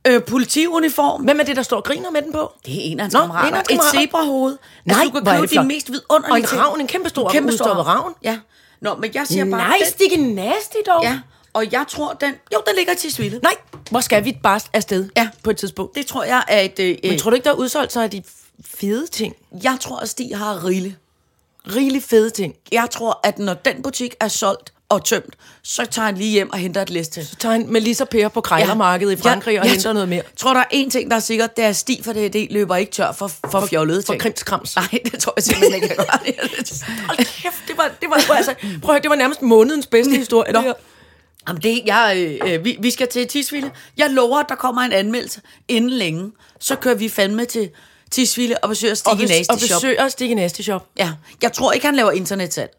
[0.07, 1.21] Øh, politiuniform.
[1.23, 2.51] Hvem er det, der står og griner med den på?
[2.65, 3.47] Det er en af hans Nå, kammerater.
[3.47, 3.99] en af hans Et kammerater.
[4.01, 4.57] zebrahoved.
[4.85, 7.85] Nej, altså, du kan købe det de mest vidunderlige Og en ravn, en kæmpestor udstoppet
[7.87, 8.13] ravn.
[8.23, 8.37] Ja.
[8.81, 9.61] Nå, men jeg siger bare...
[9.61, 11.03] Nej, Sticky Nasty dog.
[11.03, 11.19] Ja,
[11.53, 12.33] og jeg tror, den...
[12.53, 13.39] Jo, den ligger til Svilde.
[13.43, 13.53] Nej,
[13.89, 15.29] hvor skal vi bare afsted Ja.
[15.43, 15.95] på et tidspunkt?
[15.95, 16.79] Det tror jeg et...
[16.79, 18.23] Øh, Men tror du ikke, der er udsolgt sig af de
[18.65, 19.35] fede ting?
[19.63, 20.95] jeg tror, at Stig har rigeligt.
[21.75, 22.53] Rigeligt fede ting.
[22.71, 26.49] Jeg tror, at når den butik er solgt og tømt, så tager han lige hjem
[26.49, 27.27] og henter et læs til.
[27.27, 30.21] Så tager han Melissa Per på krejlermarkedet i Frankrig og henter noget mere.
[30.37, 32.75] tror, der er en ting, der er sikkert, det er Stig for det, det løber
[32.75, 34.21] ikke tør for, for, for fjollede For ting.
[34.21, 34.75] krimskrams.
[34.75, 35.95] Nej, det tror jeg simpelthen ikke.
[37.07, 40.15] Hold kæft, det var, det var, altså, prøv at høre, det var nærmest månedens bedste
[40.15, 40.51] historie.
[40.53, 40.73] Nå.
[41.47, 43.71] Jamen det, jeg, øh, øh, vi, vi skal til Tisvilde.
[43.97, 46.31] Jeg lover, at der kommer en anmeldelse inden længe.
[46.59, 47.69] Så kører vi fandme til
[48.11, 49.77] Tisvilde og besøger Stig Og, bes, Nasty og Shop.
[49.81, 50.87] besøger Sticky Nasty Shop.
[50.97, 52.71] Ja, jeg tror ikke, han laver internetsalg.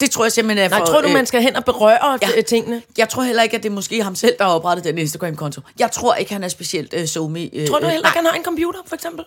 [0.00, 0.76] Det tror jeg simpelthen er for...
[0.76, 2.42] Nej, tror du, øh, man skal hen og berøre ja.
[2.42, 2.82] tingene?
[2.98, 5.60] Jeg tror heller ikke, at det er måske ham selv, der har oprettet den Instagram-konto.
[5.78, 7.50] Jeg tror ikke, han er specielt øh, somi.
[7.52, 9.24] Øh, Tror du øh, heller ikke, han har en computer, for eksempel?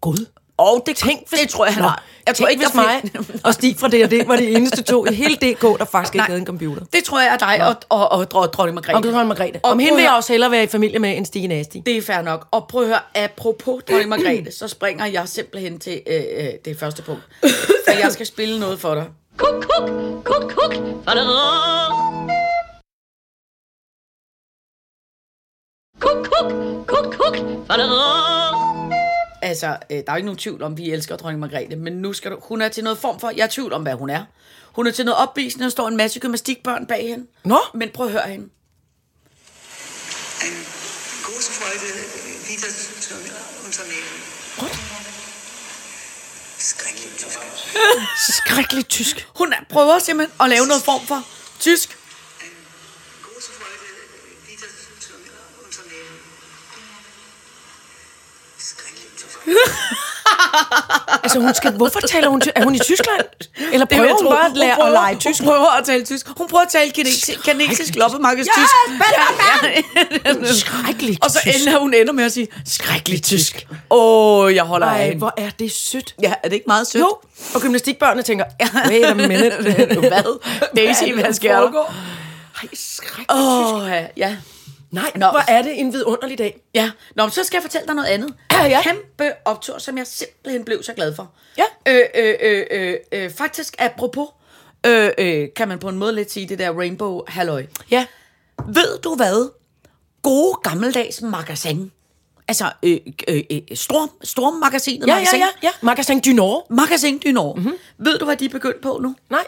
[0.00, 0.26] Gud.
[0.60, 2.04] Og det, Tænk, hvis, det tror jeg, han har.
[2.26, 5.14] Jeg tror ikke, hvis er mig og Stig fra D&D var de eneste to i
[5.14, 6.26] hele DK, der faktisk ikke Nej.
[6.26, 6.82] havde en computer.
[6.92, 8.96] Det tror jeg er dig og, og, og, og dronning Margrethe.
[8.96, 9.60] Og dronning Margrethe.
[9.62, 11.76] Og Om hende vil jeg også hellere være i familie med end Stig Nasty.
[11.86, 12.48] Det er fair nok.
[12.50, 16.78] Og prøv at høre, apropos dronning Margrethe, så springer jeg simpelthen til øh, øh, det
[16.78, 17.22] første punkt.
[17.88, 19.04] For jeg skal spille noget for dig.
[19.36, 19.90] Kuk, kuk,
[20.24, 20.74] kuk, kuk.
[26.00, 26.52] Kuk, kuk,
[26.86, 27.36] kuk, kuk.
[29.42, 32.12] Altså, øh, der er jo ikke nogen tvivl om, vi elsker dronning Margrethe, men nu
[32.12, 34.10] skal du, hun er til noget form for, jeg er i tvivl om, hvad hun
[34.10, 34.24] er.
[34.72, 37.26] Hun er til noget opvisende, der står en masse gymnastikbørn bag hende.
[37.44, 37.58] Nå.
[37.74, 38.48] Men prøv at høre hende.
[40.44, 40.56] Eine
[41.26, 41.88] große Freude,
[42.48, 42.70] wieder
[43.06, 43.14] zu
[43.66, 44.20] unternehmen.
[46.58, 47.38] Skrækkeligt tysk.
[48.36, 49.28] Skrækkeligt tysk.
[49.36, 51.20] Hun er, prøver simpelthen at lave noget form for
[51.60, 51.98] tysk.
[53.22, 53.86] Große Freude,
[54.48, 54.68] wieder
[55.00, 55.12] zu
[55.66, 56.18] unternehmen.
[58.58, 59.39] Skrækkeligt tysk.
[61.22, 62.42] Altså, hun skal, hvorfor taler hun?
[62.54, 63.20] Er hun i Tyskland?
[63.72, 64.30] Eller Det prøver jeg hun tro.
[64.30, 65.40] bare at lære at lege tysk?
[65.40, 66.26] Hun prøver at tale tysk.
[66.38, 68.72] Hun prøver at tale kinesisk, kinesisk loppemarkeds Ja, tysk.
[70.24, 73.66] bam, Skrækkeligt Og så ender hun ender med at sige, skrækkeligt tysk.
[73.90, 76.14] Åh, oh, jeg holder af hvor er det sødt.
[76.22, 77.00] Ja, er det ikke meget sødt?
[77.00, 77.16] Jo,
[77.54, 78.44] og gymnastikbørnene tænker,
[78.88, 79.56] wait a minute.
[80.08, 80.38] Hvad?
[80.76, 81.66] Daisy, hvad sker der?
[82.62, 83.74] Ej, skrækkeligt tysk.
[83.74, 84.36] Åh, ja, ja.
[84.90, 85.30] Nej, Nå.
[85.30, 86.60] hvor er det en vidunderlig dag.
[86.74, 88.34] Ja, Nå, men så skal jeg fortælle dig noget andet.
[88.52, 88.82] Ja, ja.
[88.82, 91.30] Kæmpe optur, som jeg simpelthen blev så glad for.
[91.58, 91.64] Ja.
[91.88, 94.28] Øh, øh, øh, øh, øh, faktisk, apropos,
[94.86, 97.66] øh, øh, kan man på en måde lidt sige det der rainbow halløj.
[97.90, 98.06] Ja.
[98.68, 99.50] Ved du hvad?
[100.22, 101.92] Gode gammeldags magasin.
[102.48, 102.98] Altså, øh,
[103.28, 105.38] øh, øh, stor, stor magasinet Ja, ja, magasin.
[105.40, 105.70] ja, ja.
[105.82, 106.70] Magasin du Nord.
[106.70, 107.56] Magasin du Nord.
[107.56, 107.72] Mm-hmm.
[107.98, 109.14] Ved du, hvad de er begyndt på nu?
[109.30, 109.44] Nej.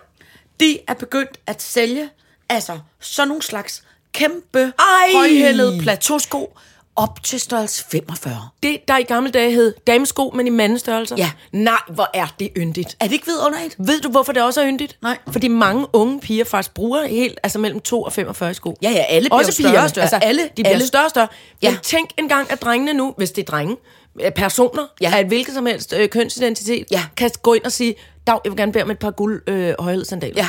[0.61, 2.11] De er begyndt at sælge,
[2.48, 3.83] altså, sådan nogle slags
[4.14, 4.72] kæmpe,
[5.14, 6.57] højhældede plateausko
[6.96, 8.48] op til størrelse 45.
[8.62, 11.16] Det, der i gamle dage hed damesko, men i mandestørrelser.
[11.18, 11.31] Ja.
[11.53, 12.96] Nej, hvor er det yndigt.
[13.01, 13.75] Er det ikke vidunderligt?
[13.79, 14.96] Ved du, hvorfor det også er yndigt?
[15.03, 15.18] Nej.
[15.33, 18.77] Fordi mange unge piger faktisk bruger helt, altså mellem 2 og 45 sko.
[18.83, 20.03] Ja, ja, alle bliver også større større.
[20.05, 20.87] Altså, Alle, de bliver alle.
[20.87, 21.29] større og større.
[21.62, 21.77] Men Ja.
[21.83, 23.77] tænk engang, at drengene nu, hvis det er drenge,
[24.20, 25.12] øh, personer Ja.
[25.16, 27.03] af hvilket som helst øh, kønsidentitet, Ja.
[27.16, 27.94] kan gå ind og sige,
[28.27, 30.35] Dag, jeg vil gerne bære med et par guld øh, højhedsandaler.
[30.37, 30.48] Ja.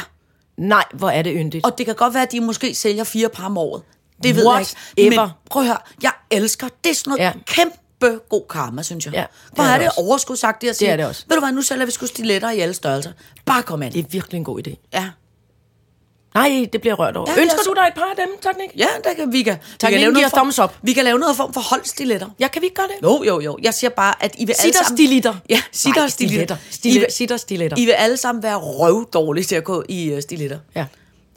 [0.57, 1.65] Nej, hvor er det yndigt.
[1.65, 3.83] Og det kan godt være, at de måske sælger fire par om året.
[4.23, 4.75] Det ved jeg ikke.
[4.97, 5.25] Whatever.
[5.25, 7.31] Men prøv at høre, jeg elsker, det er sådan noget ja.
[7.45, 9.13] Kæmpe god karma, synes jeg.
[9.13, 11.25] Ja, det Hvor er det det overskudsagtigt at sige, er det også.
[11.29, 13.11] ved du hvad, nu sælger vi sgu stiletter i alle størrelser.
[13.45, 13.93] Bare kom ind.
[13.93, 14.75] det er virkelig en god idé.
[14.93, 15.09] Ja.
[16.35, 17.31] Nej, det bliver rørt over.
[17.35, 18.71] Ja, Ønsker du dig et par af dem, tak Nick?
[18.77, 20.73] Ja, der kan, vi kan, vi Tak, kan Nick, lave giver noget form, thumbs up.
[20.81, 22.27] Vi kan lave noget form for holdstiletter.
[22.39, 22.95] Ja, kan vi ikke gøre det?
[23.03, 23.57] Jo, jo, jo.
[23.61, 24.97] Jeg siger bare, at I vil alle sammen...
[24.97, 25.35] Sitter-stilitter.
[25.49, 27.37] Ja, sitter Nej, og stiletter.
[27.37, 27.77] stiletter.
[27.77, 30.57] I vil, alle sammen være røvdårlige til at gå i uh, stiletter.
[30.75, 30.85] Ja.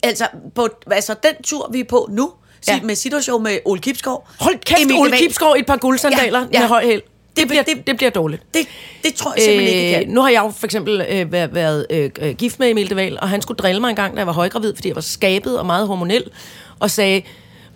[0.03, 2.33] Altså, på, altså, den tur, vi er på nu,
[2.69, 2.81] ja.
[2.83, 4.29] Med Sittershow med Ole Kipskov.
[4.41, 5.17] Hold kæft, Emil Ole.
[5.17, 6.47] Kipskov et par guldsandaler Ja, ja, ja.
[6.53, 6.61] ja.
[6.61, 7.03] med høj hæl.
[7.37, 8.43] Det, bliver, det- det, bliver dårligt.
[8.55, 8.67] Det,
[9.05, 10.09] det tror jeg simpelthen ikke, Øh, kan.
[10.15, 13.19] nu har jeg jo for eksempel øh, været, været øh, øh, gift med Emil Deval,
[13.23, 15.59] og han skulle drille mig en gang, da jeg var højgravid, fordi jeg var skabet
[15.59, 16.25] og meget hormonel,
[16.81, 17.23] og sagde,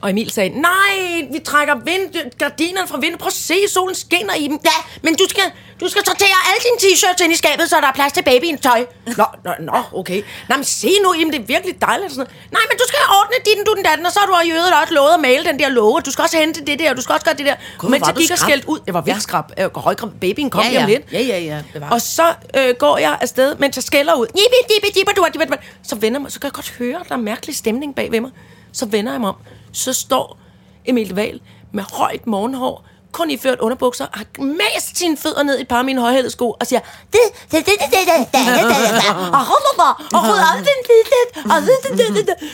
[0.00, 4.34] og Emil sagde, nej, vi trækker vind, gardinerne fra vinduet, prøv at se, solen skinner
[4.34, 4.58] i dem.
[4.64, 4.70] Ja,
[5.02, 5.42] men du skal,
[5.80, 8.60] du skal sortere alle dine t-shirts ind i skabet, så der er plads til babyens
[8.60, 8.80] tøj.
[9.20, 10.22] Nå, nå, nå okay.
[10.48, 12.04] Nå, men se nu, Emil, det er virkelig dejligt.
[12.06, 12.52] og Sådan noget.
[12.56, 14.74] Nej, men du skal ordne dit, du den datten, og så har du i øvrigt
[14.82, 16.02] også lovet at male den der låge.
[16.02, 17.54] Du skal også hente det der, du skal også gøre det der.
[17.78, 18.48] Gud, men var så du gik jeg skrap.
[18.50, 18.78] skældt ud.
[18.86, 19.44] Jeg var vildt skrab.
[19.56, 20.14] Jeg var højgravid.
[20.20, 20.86] Babyen kom Ja, ja.
[20.86, 21.02] lidt.
[21.12, 21.90] Ja, ja, ja, det var.
[21.90, 22.26] Og så
[22.58, 24.26] øh, går jeg afsted, mens jeg skælder ud.
[24.26, 25.56] Jibi, jibi, jibi, du, jibi, jibi.
[25.82, 28.20] Så vender jeg mig, så kan jeg godt høre, der er mærkelig stemning bag ved
[28.20, 28.30] mig.
[28.72, 29.36] Så vender jeg mig om.
[29.72, 30.38] Så står
[30.86, 31.40] Emil Val
[31.72, 35.84] med højt morgenhår, kun iført underbukser, har mast sine fødder ned i et par af
[35.84, 36.80] mine højhælede sko, og siger,
[37.12, 37.20] det,
[37.50, 41.02] det, det, det, det, det, det, det, det, og hold da, og da, det, det,
[41.12, 42.48] det, og det, det, det, det, det.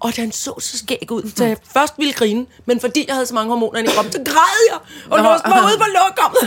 [0.00, 3.26] Og han så så skæg ud, så jeg først ville grine, men fordi jeg havde
[3.26, 4.78] så mange hormoner i kroppen, så græd jeg,
[5.10, 6.42] og låste mig ude på lokummet,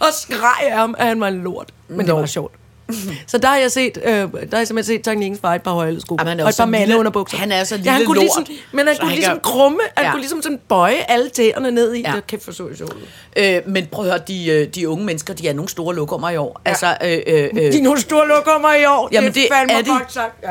[0.00, 1.68] og og skreg af ham, at han var en lort.
[1.88, 2.54] Men det var sjovt.
[3.26, 5.62] Så der har jeg set, øh, der har jeg simpelthen set Tangens far i et
[5.62, 6.16] par højle sko.
[6.20, 7.38] Jamen, og et par mande lille- underbukser.
[7.38, 8.24] han er så ja, han lille kunne lort.
[8.24, 10.10] ligesom, Men han kunne han ligesom kan- krumme, han Ja.
[10.10, 12.00] kunne ligesom sådan bøje alle tæerne ned i.
[12.06, 12.12] Ja.
[12.16, 12.96] Det kæft for så sjovt.
[13.36, 16.30] Øh, men prøv at høre, de, øh, de unge mennesker, de er nogle store lokummer
[16.30, 16.60] i år.
[16.66, 16.70] Ja.
[16.70, 19.08] Altså, øh, øh, øh, De er nogle store lokummer i år.
[19.12, 19.90] Jamen, det det fandme er de.
[19.90, 20.42] godt sagt.
[20.42, 20.48] Ja.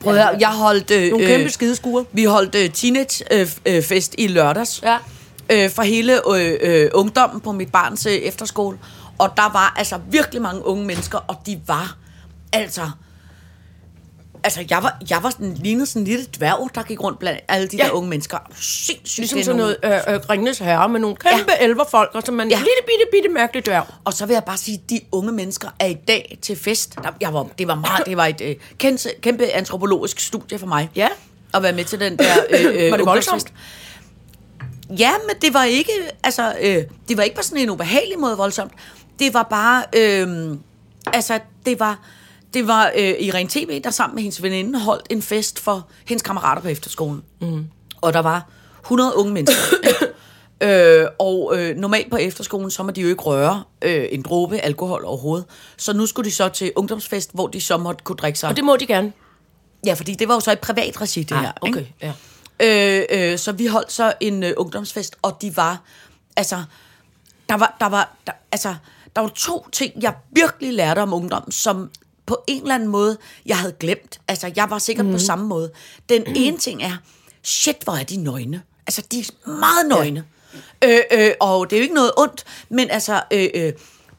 [0.00, 0.90] prøv at høre, jeg holdt...
[0.90, 2.04] Øh, Nogle kæmpe skideskuer.
[2.12, 4.82] Vi holdt øh, teenage-fest øh, fest i lørdags.
[4.82, 4.96] Ja.
[5.52, 8.78] Øh, for hele øh, øh, ungdommen på mit barns øh, efterskole.
[9.20, 11.96] Og der var altså virkelig mange unge mennesker, og de var
[12.52, 12.90] altså...
[14.44, 17.40] Altså, jeg var, jeg var sådan, lignede sådan en lille dværg, der gik rundt blandt
[17.48, 17.84] alle de ja.
[17.84, 18.38] Der unge mennesker.
[18.60, 21.64] Sindssygt Ligesom sådan noget øh, øh, Ringnes Herre med nogle kæmpe ja.
[21.64, 22.56] elverfolk, og så man Ja.
[22.56, 23.84] lille bitte, bitte mærkelig dværg.
[24.04, 26.94] Og så vil jeg bare sige, at de unge mennesker er i dag til fest.
[26.94, 30.66] Der, jeg var, det var meget, det var et øh, kæmpe, kæmpe antropologisk studie for
[30.66, 30.90] mig.
[30.96, 31.08] Ja.
[31.54, 33.52] At være med til den der øh, øh, Var det voldsomt?
[34.98, 38.36] Ja, men det var ikke, altså, øh, det var ikke på sådan en ubehagelig måde
[38.36, 38.72] voldsomt.
[39.20, 40.56] Det var bare, øh,
[41.06, 41.98] altså, det var,
[42.54, 46.22] det var øh, Irene TV, der sammen med hendes veninde holdt en fest for hendes
[46.22, 47.22] kammerater på efterskolen.
[47.40, 47.66] Mm.
[48.00, 48.48] Og der var
[48.80, 49.76] 100 unge mennesker.
[50.60, 54.58] øh, og øh, normalt på efterskolen, så må de jo ikke røre øh, en dråbe
[54.58, 55.46] alkohol overhovedet.
[55.76, 58.48] Så nu skulle de så til ungdomsfest, hvor de så måtte kunne drikke sig.
[58.48, 59.12] Og det må de gerne.
[59.86, 61.52] Ja, fordi det var jo så et privat regi, det her.
[61.60, 61.80] okay.
[61.80, 61.94] Ikke?
[62.02, 62.12] Ja.
[62.60, 65.82] Øh, øh, så vi holdt så en øh, ungdomsfest, og de var,
[66.36, 66.62] altså,
[67.48, 68.74] der var, der var, der, altså,
[69.16, 71.90] der var to ting, jeg virkelig lærte om ungdom, som
[72.26, 74.20] på en eller anden måde, jeg havde glemt.
[74.28, 75.12] Altså, jeg var sikkert mm.
[75.12, 75.70] på samme måde.
[76.08, 76.32] Den mm.
[76.36, 76.96] ene ting er,
[77.42, 78.62] shit, hvor er de nøgne.
[78.86, 80.24] Altså, de er meget nøgne.
[80.82, 80.88] Ja.
[80.88, 83.72] Øh, øh, og det er jo ikke noget ondt, men altså, øh, øh,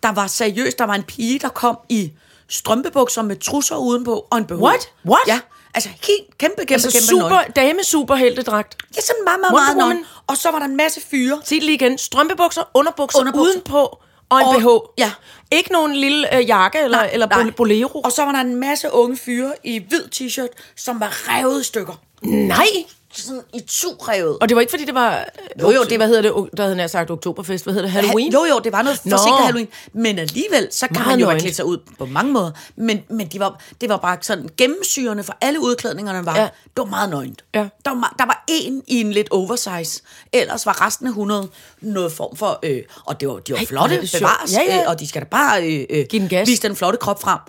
[0.04, 2.12] der var seriøst, der var en pige, der kom i
[2.48, 4.54] strømpebukser med trusser udenpå og en BH.
[4.54, 4.90] What?
[5.06, 5.28] What?
[5.28, 5.40] Ja,
[5.74, 7.52] altså helt kæmpe, kæmpe, Altså kæmpe super, nøgen.
[7.52, 8.78] dame superheltedragt.
[8.96, 10.06] Ja, sådan meget, meget, Wonder meget.
[10.28, 11.42] Og så var der en masse fyre.
[11.44, 11.98] Sig det lige igen.
[11.98, 13.52] Strømpebukser, underbukser, Underbukser.
[13.52, 15.00] udenpå og en Og- BH.
[15.02, 15.12] ja.
[15.52, 17.44] Ikke nogen lille øh, jakke eller, Nej, eller nej.
[17.44, 18.02] bol- bolero.
[18.02, 21.64] Og så var der en masse unge fyre i hvid t-shirt, som var revet i
[21.64, 21.94] stykker.
[22.24, 22.66] Nej!
[23.14, 24.38] Sådan i to revet.
[24.42, 25.26] Og det var ikke fordi, det var...
[25.62, 26.58] Jo, jo, det- Hvad hedder det?
[26.58, 27.64] Der havde jeg sagt oktoberfest.
[27.66, 27.92] Hvad hedder det?
[27.92, 28.34] Halloween?
[28.34, 29.68] Ha- Jo, jo, det var noget forsinket Halloween.
[29.94, 32.52] Men alligevel, så kan Meget man jo have klædt sig ud på mange måder.
[32.76, 36.42] Men, men de var, det var bare sådan, gennemsyrende for alle udklædningerne var, Ja.
[36.44, 37.44] det var meget nøgent.
[37.56, 37.68] Ja.
[37.86, 40.02] Der, var, der var en i en lidt oversize.
[40.34, 41.48] Ellers var resten af 100
[41.82, 42.60] noget form for...
[42.64, 44.54] Øh, og det var, de var Ej, flotte, bevares.
[44.54, 44.82] Ja, ja.
[44.82, 46.48] Øh, og de skal da bare øh, øh, Giv den gas.
[46.48, 47.40] vise den flotte krop frem.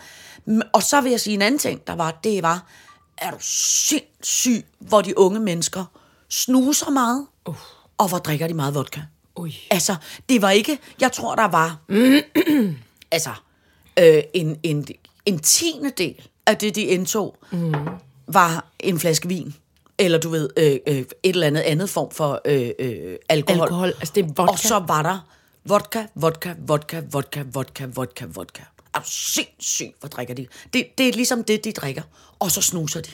[0.73, 2.63] Og så vil jeg sige en anden ting, der var, det var,
[3.23, 5.85] er du sindssyg, hvor de unge mennesker
[6.29, 7.57] snuser meget, uh.
[7.99, 9.01] og hvor drikker de meget vodka.
[9.37, 9.55] Ui.
[9.71, 9.97] Altså,
[10.29, 11.79] det var ikke, jeg tror, der var,
[13.17, 13.31] altså,
[13.99, 14.87] øh, en, en,
[15.27, 17.75] en tiende del af det, de indtog, mm.
[18.27, 19.55] var en flaske vin.
[19.99, 23.63] Eller du ved, øh, øh, et eller andet andet form for øh, øh, alkohol.
[23.63, 24.53] Alkohol, altså det er vodka.
[24.53, 25.19] Og så var der
[25.65, 28.63] vodka, vodka, vodka, vodka, vodka, vodka, vodka.
[28.95, 30.47] Er du sindssygt, hvor drikker de?
[30.73, 32.03] Det, det er ligesom det, de drikker.
[32.39, 33.11] Og så snuser de.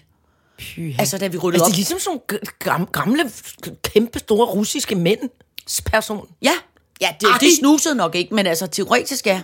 [0.58, 1.00] Pyha.
[1.00, 1.68] Altså, da vi ryddede Altså, op...
[1.68, 2.20] det er ligesom sådan
[2.66, 3.30] nogle gamle,
[3.82, 5.30] kæmpe store russiske mænd
[5.86, 6.28] person.
[6.42, 6.52] Ja,
[7.00, 9.42] Ja, de, de snusede nok ikke, men altså teoretisk ja.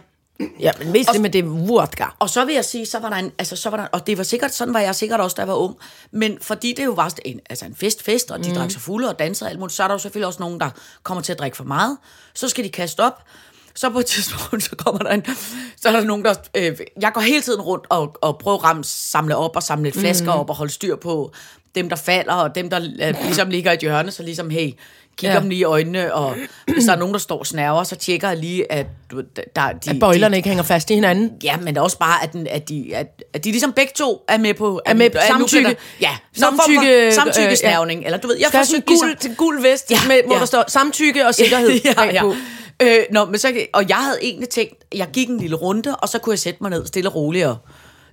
[0.60, 2.04] Ja, men mest det med det vodka.
[2.18, 4.18] Og så vil jeg sige, så var der en, altså så var der, og det
[4.18, 5.76] var sikkert, sådan var jeg sikkert også, da jeg var ung,
[6.10, 8.54] men fordi det jo var en, altså en fest, fest, og de mm.
[8.54, 10.60] drak sig fulde og dansede og alt muligt, så er der jo selvfølgelig også nogen,
[10.60, 10.70] der
[11.02, 11.98] kommer til at drikke for meget,
[12.34, 13.22] så skal de kaste op,
[13.76, 15.24] så på et tidspunkt, så kommer der en,
[15.80, 18.64] så er der nogen, der, øh, jeg går hele tiden rundt og, og prøver at
[18.64, 20.40] ramme, samle op og samle lidt flasker mm.
[20.40, 21.32] op og holde styr på
[21.74, 24.70] dem, der falder, og dem, der øh, ligesom ligger i et hjørne, så ligesom, hey,
[25.16, 25.34] kigger Ja.
[25.34, 25.40] ja.
[25.40, 26.36] dem lige i øjnene, og
[26.72, 28.86] hvis der er nogen, der står og snærver, så tjekker jeg lige, at
[29.56, 31.30] der, de, At bøjlerne ikke hænger fast i hinanden.
[31.44, 34.38] Ja, men også bare, at, den, at, de, at, at de ligesom begge to er
[34.38, 34.80] med på...
[34.86, 35.68] Er med på samtykke.
[35.68, 38.04] der- Ja, Samtykke, samtykke, øh, samtykkesnævning.
[38.04, 39.36] Eller du ved, jeg have sådan en ligesom...
[39.36, 40.40] gul, gul vest, ja, Ja, med, hvor ja.
[40.40, 41.94] der står samtykke og sikkerhed ja, ja.
[41.94, 42.34] bagpå.
[42.82, 46.08] Øh, nå, men så, og jeg havde egentlig tænkt, jeg gik en lille runde, og
[46.08, 47.56] så kunne jeg sætte mig ned stille og roligt og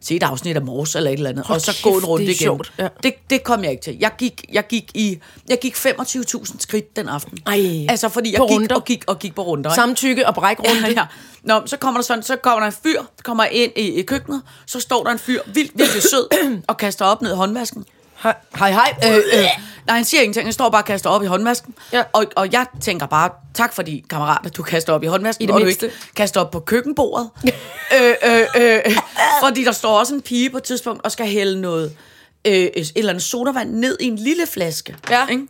[0.02, 2.06] se et afsnit af Mors eller et eller andet, Hold og så kæft, gå en
[2.06, 2.39] runde det igen.
[2.39, 2.88] sjovt, ja.
[3.04, 3.97] Det, det kom jeg ikke til.
[4.00, 5.19] Jeg gik, jeg gik, i,
[5.50, 7.38] jeg gik 25.000 skridt den aften.
[7.47, 8.76] Ej, altså, fordi jeg gik runder.
[8.76, 9.69] og gik og gik på runder.
[9.69, 9.76] ikke?
[9.76, 10.82] Samtykke og brækrunde.
[10.82, 11.06] Ja, ja.
[11.43, 14.41] Nå, så kommer der sådan, så kommer der en fyr, kommer ind i, i køkkenet,
[14.65, 16.28] så står der en fyr, vildt, virkelig sød,
[16.67, 17.86] og kaster op ned i håndvasken.
[18.24, 18.72] Hej, hej.
[18.72, 18.94] hej.
[19.06, 19.46] Øh, øh,
[19.88, 21.76] nej, han siger ingenting, han står bare og kaster op i håndvasken.
[21.94, 22.04] Ja.
[22.14, 25.46] Og, og jeg tænker bare, tak for de kammerater, du kaster op i håndvasken, I
[25.46, 25.86] det og mindste.
[25.86, 27.30] du ikke kaster op på køkkenbordet.
[27.44, 28.98] øh, øh, øh,
[29.44, 31.98] fordi der står også en pige på et tidspunkt, og skal hælde noget,
[32.46, 34.96] øh, et eller andet sodavand ned i en lille flaske.
[35.10, 35.28] Ja.
[35.28, 35.48] Ikke?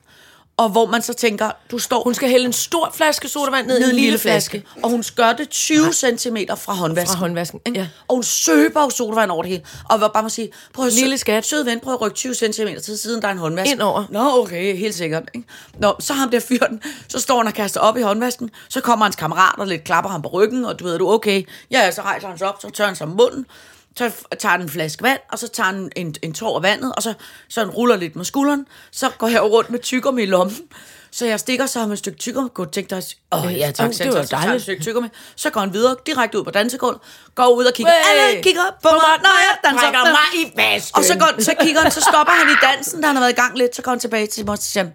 [0.57, 3.79] Og hvor man så tænker, du står Hun skal hælde en stor flaske sodavand ned,
[3.79, 4.63] ned i en lille flaske.
[4.83, 7.17] Og hun gør det 20 cm fra håndvasken.
[7.17, 7.87] Fra håndvasken, ja.
[8.07, 9.63] Og hun søber jo sodavand over det hele.
[9.89, 11.45] Og vil bare må sige, prøv at Lille skat.
[11.45, 13.71] Sød ven, prøv at rykke 20 cm til siden, der er en håndvask.
[13.71, 14.03] Indover.
[14.09, 15.23] Nå, okay, helt sikkert.
[15.35, 15.47] Ikke?
[15.79, 19.05] Nå, så ham der fyren, så står han og kaster op i håndvasken, så kommer
[19.05, 21.43] hans kammerat og lidt klapper ham på ryggen, og du ved, du okay.
[21.71, 23.45] Ja, så rejser han sig op, så tør han sig om munden,
[23.97, 26.93] så tager han en flaske vand, og så tager han en, en tår af vandet,
[26.95, 27.13] og så,
[27.49, 30.57] så han ruller lidt med skulderen, så går jeg rundt med tyggegummi i lommen,
[31.11, 33.87] så jeg stikker så ham et stykke tyggegummi, kunne tænke dig, åh oh, ja tak,
[33.89, 34.55] det så, var så, dejligt.
[34.55, 36.99] et stykke tyggegummi, så går han videre, direkte ud på dansegulvet,
[37.35, 38.29] går ud og kigger, Hey!
[38.29, 39.91] alle kigger på mig, når jeg danser.
[39.91, 40.97] Mig i vasken.
[40.97, 43.31] Og så, går, så kigger han, så stopper han i dansen, da han har været
[43.31, 44.87] i gang lidt, så går han tilbage til mig og siger,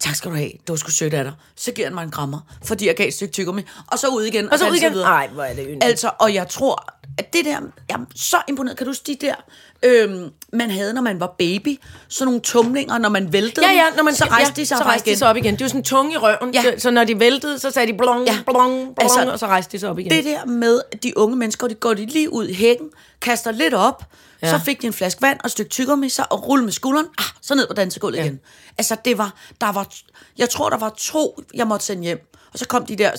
[0.00, 1.32] tak skal du have, det var sgu sødt af dig.
[1.56, 4.22] Så giver han mig en krammer, fordi jeg gav et stykke tyggegummi, og så ud
[4.22, 4.52] igen.
[4.52, 4.94] Og så ud danser igen.
[4.94, 5.08] videre.
[5.08, 5.84] Ej, hvor er det yndigt.
[5.84, 7.50] Altså, og jeg tror, at det der,
[7.88, 8.76] jeg er så imponeret.
[8.76, 9.34] Kan du huske de der,
[9.82, 11.78] øhm, man havde, når man var baby,
[12.08, 14.78] sådan nogle tumlinger, når man væltede Ja, ja, når man, så rejste ja, de sig
[14.78, 15.18] så rejste de igen.
[15.18, 15.54] sig op igen.
[15.54, 16.54] Det var sådan tunge i røven.
[16.54, 16.62] Ja.
[16.62, 18.38] Så, så når de væltede, så sagde de blong, Ja.
[18.46, 20.10] blong, blong, Altså, og så rejste de sig op igen.
[20.10, 22.86] Det der med, de unge mennesker, de går de lige ud i hækken,
[23.22, 24.04] kaster lidt op,
[24.42, 24.50] ja.
[24.50, 27.06] så fik de en flaske vand og et stykke tyggegummi, så og rulle med skulderen,
[27.18, 28.24] ah, så ned på dansegulvet ja.
[28.24, 28.40] igen.
[28.78, 29.94] Altså, det var, der var,
[30.38, 32.32] jeg tror, der var to, jeg måtte sende hjem.
[32.56, 33.10] Og så kom de der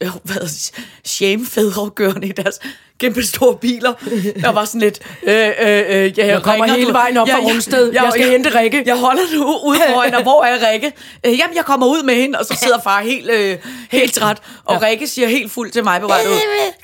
[0.00, 0.70] øh, hvad,
[1.04, 2.58] shamefædre kørende i deres
[3.00, 3.92] kæmpe store biler.
[4.40, 4.98] Der var sådan lidt...
[5.22, 5.54] Øh, øh,
[5.88, 7.92] øh, ja, Jeg kommer hele vejen op fra Rungsted.
[7.92, 8.82] Jeg skal hente Rikke.
[8.86, 10.92] Jeg holder nu ude foran, og hvor er Rikke?
[11.26, 13.56] Øh, jamen, jeg kommer ud med hende, og så sidder far helt, øh,
[13.90, 14.38] helt træt.
[14.64, 14.86] Og ja.
[14.86, 16.36] Rikke siger helt fuldt til mig på vej ud.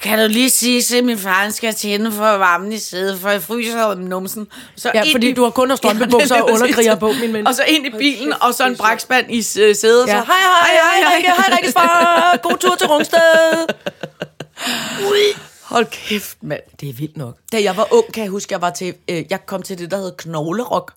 [0.03, 3.43] Kan du lige sige til min far, skal tænde for varmen i sædet, for jeg
[3.43, 4.47] fryser om numsen.
[4.77, 6.91] Så Ja, fordi i- du har kun strømpebukser Ja, og er præcis.
[7.01, 7.47] på, min ven.
[7.47, 9.45] Og så ind i bilen, og så en brækspand i øh,
[9.77, 10.03] sædet.
[10.03, 10.21] og Ja.
[10.21, 11.29] Så, Hej, hej, hej, Rikke.
[11.31, 11.88] Hej, Rikkes far.
[12.43, 13.67] God tur til Rungsted.
[15.69, 16.61] Hold kæft, mand.
[16.81, 17.37] Det er vildt nok.
[17.53, 19.91] Da jeg var ung, kan jeg huske, jeg var til, øh, jeg kom til det,
[19.91, 20.93] der hed knoglerok.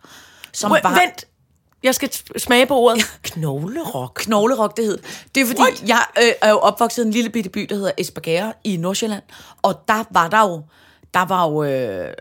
[0.53, 1.25] Som Wait, var, Vent.
[1.83, 3.19] Jeg skal smage på ordet.
[3.23, 4.13] Knoglerok.
[4.15, 4.97] Knoglerok, det hed.
[5.35, 5.83] Det er fordi, What?
[5.87, 9.23] jeg øh, er jo opvokset i en lille bitte by, der hedder Esbjerg i Nordsjælland.
[9.61, 10.63] Og der var der jo,
[11.13, 12.13] der var jo, øh,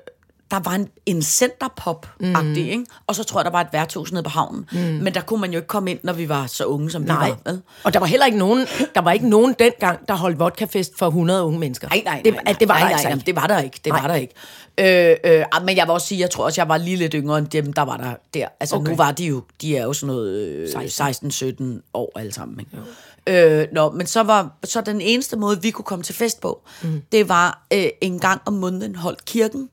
[0.51, 2.71] der var en, en centerpop-agtig, mm.
[2.71, 2.87] ikke?
[3.07, 4.67] Og så tror jeg, der var et værtshus nede på havnen.
[4.73, 4.79] Mm.
[4.79, 7.27] Men der kunne man jo ikke komme ind, når vi var så unge, som Nej.
[7.27, 7.51] vi var.
[7.51, 7.63] vel?
[7.85, 11.07] Og der var heller ikke nogen, der var ikke nogen dengang, der holdt vodkafest for
[11.07, 11.89] 100 unge mennesker.
[11.89, 13.27] Nej, nej, det, nej, nej, det var nej, der nej, altså nej, ikke.
[13.27, 13.81] det var der ikke.
[13.85, 14.01] Det Nej.
[14.01, 14.35] var der ikke.
[14.79, 17.15] Øh, øh, ah, men jeg vil også sige, jeg tror også, jeg var lige lidt
[17.15, 18.47] yngre end dem, der var der der.
[18.61, 18.91] Altså okay.
[18.91, 22.61] nu var de jo, de er jo sådan noget øh, 16-17 år alle sammen.
[22.61, 23.61] Ikke?
[23.61, 26.63] Øh, nå, men så var så den eneste måde, vi kunne komme til fest på,
[26.83, 27.03] mm.
[27.13, 29.69] det var øh, en gang om måneden holdt kirken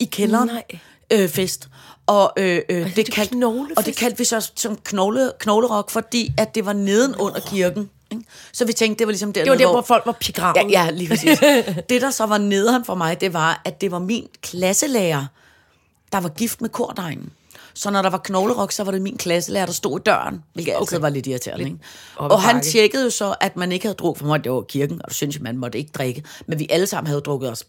[0.00, 0.46] i kælderen.
[0.46, 0.64] Nej.
[1.10, 1.68] Øh, fest.
[2.06, 6.32] Og, øh, øh, det, det kaldte, og det kaldte vi så som knogle, knoglerok, fordi
[6.38, 7.90] at det var neden under kirken.
[8.10, 8.24] Ikke?
[8.52, 10.70] Så vi tænkte, det var ligesom der, Det var der, hvor folk var pigraven.
[10.70, 11.38] Ja, ja, lige præcis.
[11.90, 15.26] det, der så var nederen for mig, det var, at det var min klasselærer,
[16.12, 17.32] der var gift med kordegnen.
[17.74, 20.74] Så når der var knoglerok, så var det min klasselærer, der stod i døren, hvilket
[20.80, 21.64] altid var lidt irriterende.
[21.64, 21.78] Ikke?
[22.16, 24.52] op ad Og han tjekkede jo så, at man ikke havde drukket, for mig det
[24.52, 27.50] var kirken, og du synes, man måtte ikke drikke, men vi alle sammen havde drukket
[27.50, 27.64] os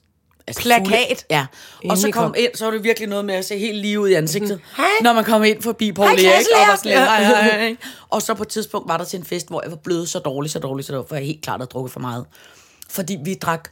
[0.58, 1.08] altså Plakat.
[1.08, 1.16] fulde.
[1.30, 1.46] Ja.
[1.90, 2.36] Og så kom kom.
[2.38, 4.60] ind, så var det virkelig noget med at se helt lige ud i ansigtet.
[4.78, 4.86] Hej.
[5.02, 7.06] Når man kom ind forbi Paul Erik, og var sådan Ja.
[7.06, 7.76] hej, hej, hej.
[8.10, 10.20] Og så på et tidspunkt var der til en fest, hvor jeg var blevet så
[10.20, 12.26] dårlig, så dårlig, så dårlig, for jeg helt klart havde drukket for meget.
[12.90, 13.70] Fordi vi drak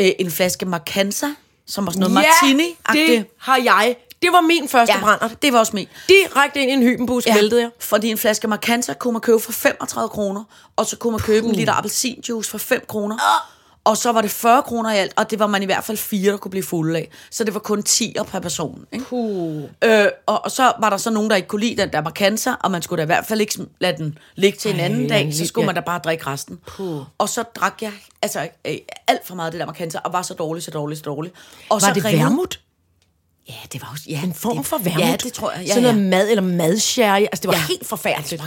[0.00, 1.26] øh, en flaske Marcanza,
[1.66, 5.00] som var sådan noget martini det har jeg Det var min første ja.
[5.00, 5.28] brænder.
[5.42, 5.88] det var også min.
[6.08, 7.34] Direkte ind i en hybenbus ja.
[7.34, 7.70] væltede jeg.
[7.80, 10.44] Fordi en flaske Marcanza kunne man købe for 35 kroner,
[10.76, 13.16] og så kunne man købe en liter appelsinjuice for 5 kroner.
[13.84, 15.96] Og så var det 40 kroner i alt, og det var man i hvert fald
[15.98, 17.08] fire, der kunne blive fulde af.
[17.30, 18.84] Så det var kun 10 per person.
[18.92, 19.04] Ikke?
[19.04, 19.62] Puh.
[19.84, 22.50] Øh, og, og så var der så nogen, der ikke kunne lide den der Marcanza,
[22.60, 25.02] og man skulle da i hvert fald ikke lade den ligge til en Ej, anden
[25.06, 25.66] ja, dag, så skulle ja.
[25.66, 26.58] man da bare drikke resten.
[26.66, 27.02] Puh.
[27.18, 27.92] Og så drak jeg
[28.22, 28.74] altså øh,
[29.08, 31.32] alt for meget af det der Marcanza, og var så dårlig, så dårlig, så dårlig.
[31.68, 32.60] Og Var så det ringede- vermut?
[33.48, 34.04] Ja, det var også...
[34.08, 35.00] Ja, En form det, for vermut?
[35.00, 35.62] Ja, det tror jeg.
[35.66, 35.92] Ja, Sådan ja.
[35.92, 37.20] noget mad eller madsherry.
[37.20, 37.62] Altså, det var Ja.
[37.68, 38.42] helt forfærdeligt.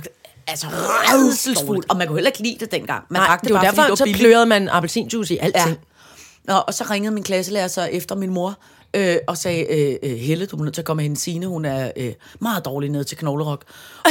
[0.48, 1.86] Altså, rædselsfuldt.
[1.90, 3.04] Og man kunne heller ikke lide det dengang.
[3.10, 4.22] Man Nej, drak det var bare, derfor, det så var billigt.
[4.28, 5.70] plørede man appelsinjuice i alting.
[5.70, 6.54] Ja.
[6.54, 8.58] Nå, og så ringede min klasselærer så efter min mor,
[8.94, 11.16] øh, og sagde, øh, øh, Helle, du er nødt til at komme hen.
[11.16, 13.64] Signe, hun er øh, meget dårlig ned til knoglerok.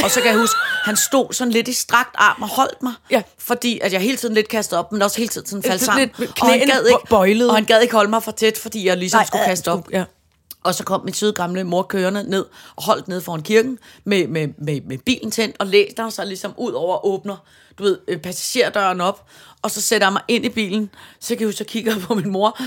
[0.03, 0.55] Og så kan jeg huske,
[0.89, 3.21] han stod sådan lidt i strakt arm og holdt mig, Ja.
[3.37, 6.11] fordi at jeg hele tiden lidt kastede op, men også hele tiden sådan faldt sammen.
[6.17, 7.49] lidt og, han gad ikke, bøjlede.
[7.49, 9.87] og han gad ikke holde mig for tæt, fordi jeg ligesom Nej, skulle kaste op.
[9.91, 10.03] Ja.
[10.65, 14.27] Og så kom min søde gamle mor kørende ned og holdt ned foran kirken med,
[14.27, 17.35] med, med, med bilen tændt og læser sig ligesom ud over og åbner,
[17.77, 19.25] du ved, øh, passagerdøren op.
[19.61, 20.89] Og så sætter jeg mig ind i bilen.
[21.19, 22.59] Så kan jeg så kigger jeg på min mor.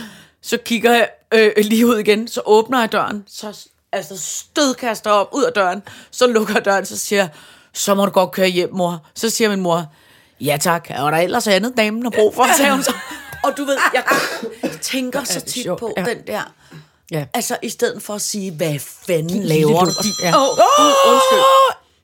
[0.42, 2.28] Så kigger jeg øh, lige ud igen.
[2.28, 3.24] Så åbner jeg døren.
[3.26, 5.82] Så altså stødkaster op ud af døren.
[6.10, 6.86] Så lukker jeg døren.
[6.86, 7.28] Så siger jeg,
[7.72, 9.06] så må du godt køre hjem, mor.
[9.14, 9.92] Så siger min mor,
[10.40, 12.94] ja tak, er der ellers andet damen har brug for, sagde hun så.
[13.44, 14.04] Og du ved, jeg
[14.80, 16.42] tænker så tit på den der
[17.10, 17.24] Ja.
[17.34, 19.84] Altså, i stedet for at sige, hvad fanden Din laver du?
[19.84, 20.06] lort.
[20.22, 20.36] Ja.
[20.36, 21.38] Åh, oh, undskyld.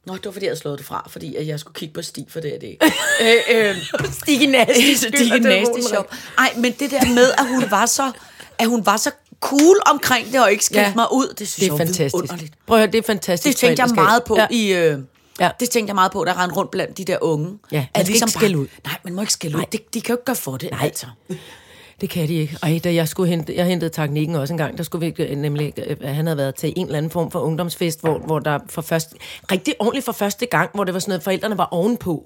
[0.06, 2.02] Nå, det var fordi, jeg havde slået det fra, fordi at jeg skulle kigge på
[2.02, 2.86] Stig, for det er det ikke.
[3.22, 3.76] øh, øh.
[4.12, 4.48] Stig er
[5.40, 6.06] nasty sjov.
[6.38, 8.12] Ej, men det der med, at hun var så,
[8.58, 10.94] at hun var så cool omkring det, og ikke skældte Ja.
[10.94, 12.14] mig ud, det synes Det er jeg var fantastisk.
[12.14, 12.52] vidunderligt.
[12.66, 13.52] Prøv at høre, det er fantastisk.
[13.52, 14.46] Det tænkte jeg meget på Ja.
[14.50, 14.72] i...
[14.72, 14.98] Øh,
[15.40, 15.50] Ja.
[15.60, 17.58] Det tænkte jeg meget på, der rendte rundt blandt de der unge.
[17.72, 18.66] Ja, man At skal ikke skælde ud.
[18.84, 19.62] Nej, man må ikke skælde ud.
[19.72, 20.80] Det, de kan jo ikke gøre for det, Nej.
[20.84, 21.06] altså.
[22.00, 22.57] Det kan de ikke.
[22.62, 25.37] Ej, da jeg skulle hente, jeg hentede teknikken også en gang, der skulle vi øh,
[25.37, 28.59] nemlig, øh, han havde været til en eller anden form for ungdomsfest, hvor, hvor der
[28.68, 29.16] for første,
[29.52, 32.24] rigtig ordentligt for første gang, hvor det var sådan noget, forældrene var ovenpå.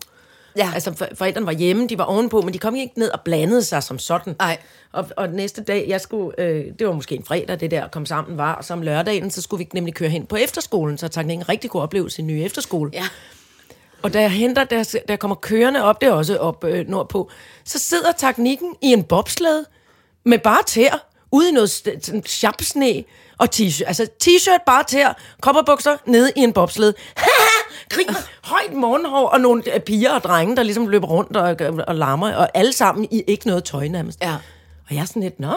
[0.57, 0.71] Ja.
[0.75, 3.63] Altså for, forældrene var hjemme, de var ovenpå, men de kom ikke ned og blandede
[3.63, 4.37] sig som sådan.
[4.39, 4.59] Nej.
[4.93, 8.07] Og, og næste dag, jeg skulle, øh, det var måske en fredag, det der kom
[8.07, 11.25] sammen var, og så om lørdagen, så skulle vi nemlig køre hen på efterskolen, så
[11.29, 12.91] en rigtig god oplevelse i en ny efterskole.
[12.95, 13.05] Ja.
[14.03, 16.65] Og da jeg henter, da jeg, da jeg kommer kørende op, det er også op
[16.65, 17.31] øh, nordpå,
[17.65, 19.65] så sidder teknikken i en bobsled
[20.25, 20.99] med bare tæer,
[21.33, 21.71] ude i noget
[22.27, 23.05] chapsne
[23.39, 23.87] og t-shirt.
[23.87, 26.95] Altså t-shirt, bare tæer, kopperbukser, nede i en bobsled.
[27.91, 31.57] Griner, højt morgenhår og nogle øh, piger og drenge, der ligesom løber rundt og,
[31.89, 34.19] og larmer, og alle sammen i ikke noget tøj nærmest.
[34.23, 34.35] Ja.
[34.89, 35.55] Og jeg er sådan lidt, nå,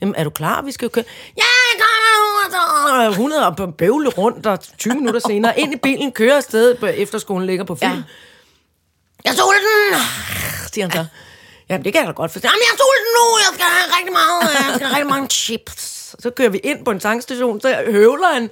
[0.00, 1.04] jamen, er du klar, vi skal jo køre?
[1.36, 2.11] Ja, jeg kommer
[3.10, 7.64] 100 og bøvle rundt, og 20 minutter senere ind i bilen, kører afsted, efterskolen ligger
[7.64, 7.92] på film.
[7.92, 8.02] Ja.
[9.24, 10.00] Jeg soler den,
[10.72, 11.06] siger han så.
[11.68, 12.48] Jamen, det kan jeg da godt forstå.
[12.48, 15.28] Jamen, jeg soler den nu, jeg skal have rigtig meget, jeg skal have rigtig mange
[15.28, 15.98] chips.
[16.22, 18.50] Så kører vi ind på en tankstation, så høvler han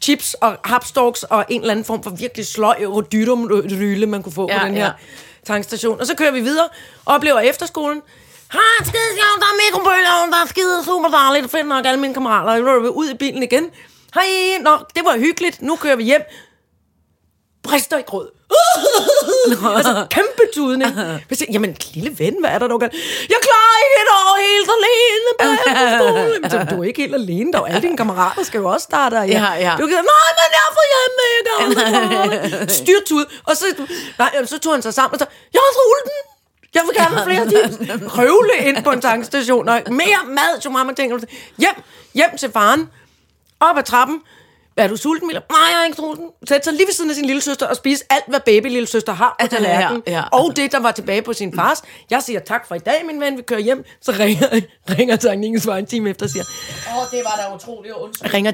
[0.00, 4.48] chips og hapstorks og en eller anden form for virkelig sløj rodytumrylle, man kunne få
[4.50, 4.92] Ja, på den her ja.
[5.46, 6.00] tankstation.
[6.00, 6.68] Og så kører vi videre,
[7.06, 8.02] oplever efterskolen.
[8.56, 12.14] Har skide sjovt, der er mikrobølger, der er skide super dejligt, fedt nok alle mine
[12.14, 12.64] kammerater.
[12.64, 13.70] Så er vi ud i bilen igen.
[14.14, 16.22] Hej, nå, det var hyggeligt, nu kører vi hjem.
[17.62, 18.28] Brister i grød.
[19.76, 20.96] altså, kæmpe tudning.
[21.30, 22.80] Jeg siger, Jamen, lille ven, hvad er der dog?
[22.82, 26.50] Jeg klarer ikke et år helt alene efterskolen.
[26.50, 27.68] Så du er ikke helt alene, dog.
[27.68, 29.24] Alle dine kammerater skal jo også starte her.
[29.24, 29.72] Ja, ja.
[29.80, 31.78] Du kan nej, men jeg er for hjemme, jeg
[32.58, 33.24] kan Styrtud.
[33.46, 33.64] Og så,
[34.18, 36.29] nej, så tog han sig sammen og så, jeg er sulten.
[36.74, 37.76] Jeg vil gerne have flere tips.
[38.14, 39.68] Prøvle ind på en tankstation.
[39.68, 41.18] Og mere mad, så meget man tænker.
[41.58, 41.74] Hjem,
[42.14, 42.88] hjem til faren.
[43.60, 44.20] Op ad trappen.
[44.76, 45.40] Er du sulten, Miller?
[45.50, 46.26] Nej, jeg er ikke sulten.
[46.48, 48.86] Sæt sig lige ved siden af sin lille søster og spise alt, hvad baby lille
[48.86, 50.02] søster har på tallerkenen.
[50.06, 50.22] Ja, ja.
[50.32, 51.82] Og det, der var tilbage på sin fars.
[52.10, 53.36] Jeg siger tak for i dag, min ven.
[53.36, 53.84] Vi kører hjem.
[54.00, 54.60] Så ringer,
[54.98, 56.44] ringer teknikens far en time efter og siger,
[56.88, 58.34] Åh, oh, det var da utroligt undskyld.
[58.34, 58.50] ringer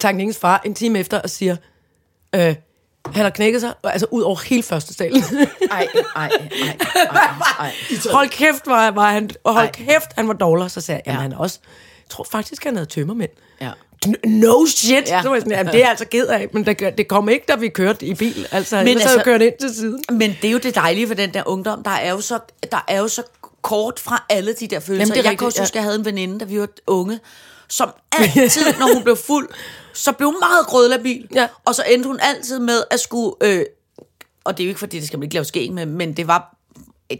[0.00, 1.56] teknikens far en time efter og siger,
[2.34, 2.54] øh,
[3.06, 5.22] han har knækket sig, altså ud over hele første salen.
[5.70, 6.30] Ej, ej, ej,
[7.58, 7.72] ej,
[8.16, 9.72] hold kæft, var, var han, og hold Ej.
[9.72, 10.70] kæft, han var dårlig.
[10.70, 11.22] Så sagde jeg, jamen Ja.
[11.22, 11.58] han også,
[11.98, 13.30] jeg tror faktisk, han havde tømmermænd.
[13.60, 13.70] Ja.
[14.26, 15.08] No shit.
[15.08, 15.22] Ja.
[15.22, 17.28] Så var jeg sådan, jamen, det er jeg altså ked af, men det, det kom
[17.28, 18.46] ikke, da vi kørte i bil.
[18.52, 20.02] Altså, men Men så altså, altså- kørte ind til siden.
[20.10, 21.82] Men det er jo det dejlige for den der ungdom.
[21.82, 22.38] Der er jo så,
[22.72, 23.22] der er jo så
[23.62, 24.92] kort fra alle de der følelser.
[24.94, 26.68] Jamen, det er jeg rigtigt, kan også huske, jeg havde en veninde, da vi var
[26.86, 27.20] unge,
[27.68, 27.90] som
[28.36, 29.48] altid, når hun blev fuld,
[29.92, 31.28] så blev hun meget grødlabil.
[31.34, 31.48] Ja.
[31.64, 33.36] Og så endte hun altid med at skulle...
[33.40, 33.64] Øh,
[34.44, 36.26] og det er jo ikke, fordi det skal man ikke lave skæg med, men det
[36.26, 36.56] var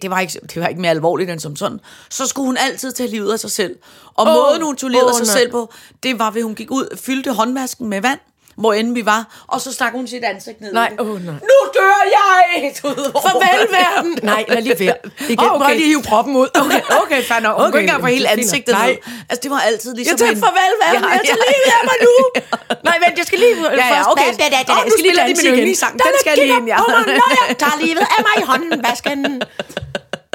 [0.03, 1.81] det var, ikke, det var ikke mere alvorligt end som sådan.
[2.11, 3.77] Så skulle hun altid tage livet af sig selv.
[4.15, 5.39] Og oh, måden, hun tog livet åh, af sig nej.
[5.39, 8.19] selv på, det var, ved hun gik ud, fyldte håndvasken med vand,
[8.57, 10.73] hvor end vi var, og så stak hun sit ansigt ned.
[10.73, 11.35] Nej, oh, nej.
[11.35, 12.40] Nu dør jeg!
[12.83, 14.13] Du ved, hvor- Farvel, verden!
[14.33, 14.97] Nej, lad lige være.
[15.29, 15.65] Igen, oh, okay.
[15.65, 15.75] okay.
[15.81, 16.49] lige hive proppen ud.
[16.63, 17.55] Okay, okay, fair nok.
[17.57, 18.87] Hun Okay, kunne ikke engang få hele ansigtet Nej.
[18.89, 18.97] ned.
[19.31, 21.03] Altså, det var altid ligesom Jeg tager en- farvel, verden.
[21.05, 21.53] Ja, Jeg tager ja.
[21.65, 22.15] lige af mig nu.
[22.89, 23.55] Nej, vent, jeg skal lige...
[23.83, 24.31] Ja, ja, okay.
[24.41, 25.93] Da, da, da, da, Åh, jeg skal lige spiller de danse min yndlingssang.
[26.07, 26.77] Den skal lige ind, ja.
[26.77, 28.71] Når jeg tager livet af mig i hånden.
[29.09, 29.43] Den?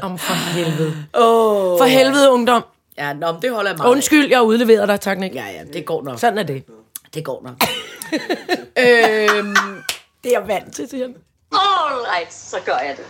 [0.07, 0.91] Om for helvede.
[1.13, 1.77] Åh.
[1.81, 2.63] For helvede, ungdom.
[2.97, 5.35] Ja, nå, det holder jeg meget Undskyld, jeg udleverer dig, tak, Nick.
[5.35, 6.19] Ja, ja, det går nok.
[6.19, 6.63] Sådan er det.
[7.13, 7.55] Det går nok.
[8.85, 9.55] øhm,
[10.23, 11.15] Det er jeg vant til, siger han.
[11.63, 13.05] All right, så gør jeg det.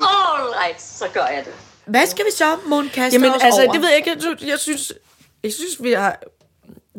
[0.00, 1.52] All right, så gør jeg det.
[1.86, 3.72] hvad skal vi så, Mon, kaste Jamen, os altså, over?
[3.72, 4.10] det ved jeg ikke.
[4.10, 4.92] Jeg, synes- jeg synes,
[5.42, 6.18] jeg synes, vi har...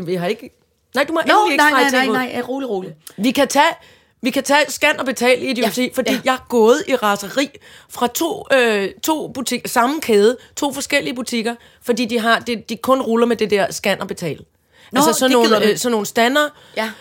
[0.05, 0.49] Vi har ikke...
[0.95, 2.95] Nej, du må Nå, endelig ikke nej, nej, nej, nej, ja, rolig, rolig.
[3.17, 3.73] Vi kan tage,
[4.21, 6.21] vi kan tage scan og betale i idioti, ja, fordi ja.
[6.25, 7.49] jeg er gået i raseri
[7.89, 12.77] fra to, øh, to butikker, samme kæde, to forskellige butikker, fordi de, har, de, de
[12.77, 14.45] kun ruller med det der scan og betale.
[14.91, 16.91] Nå, altså sådan nogle, øh, sådan nogle stander, Ja.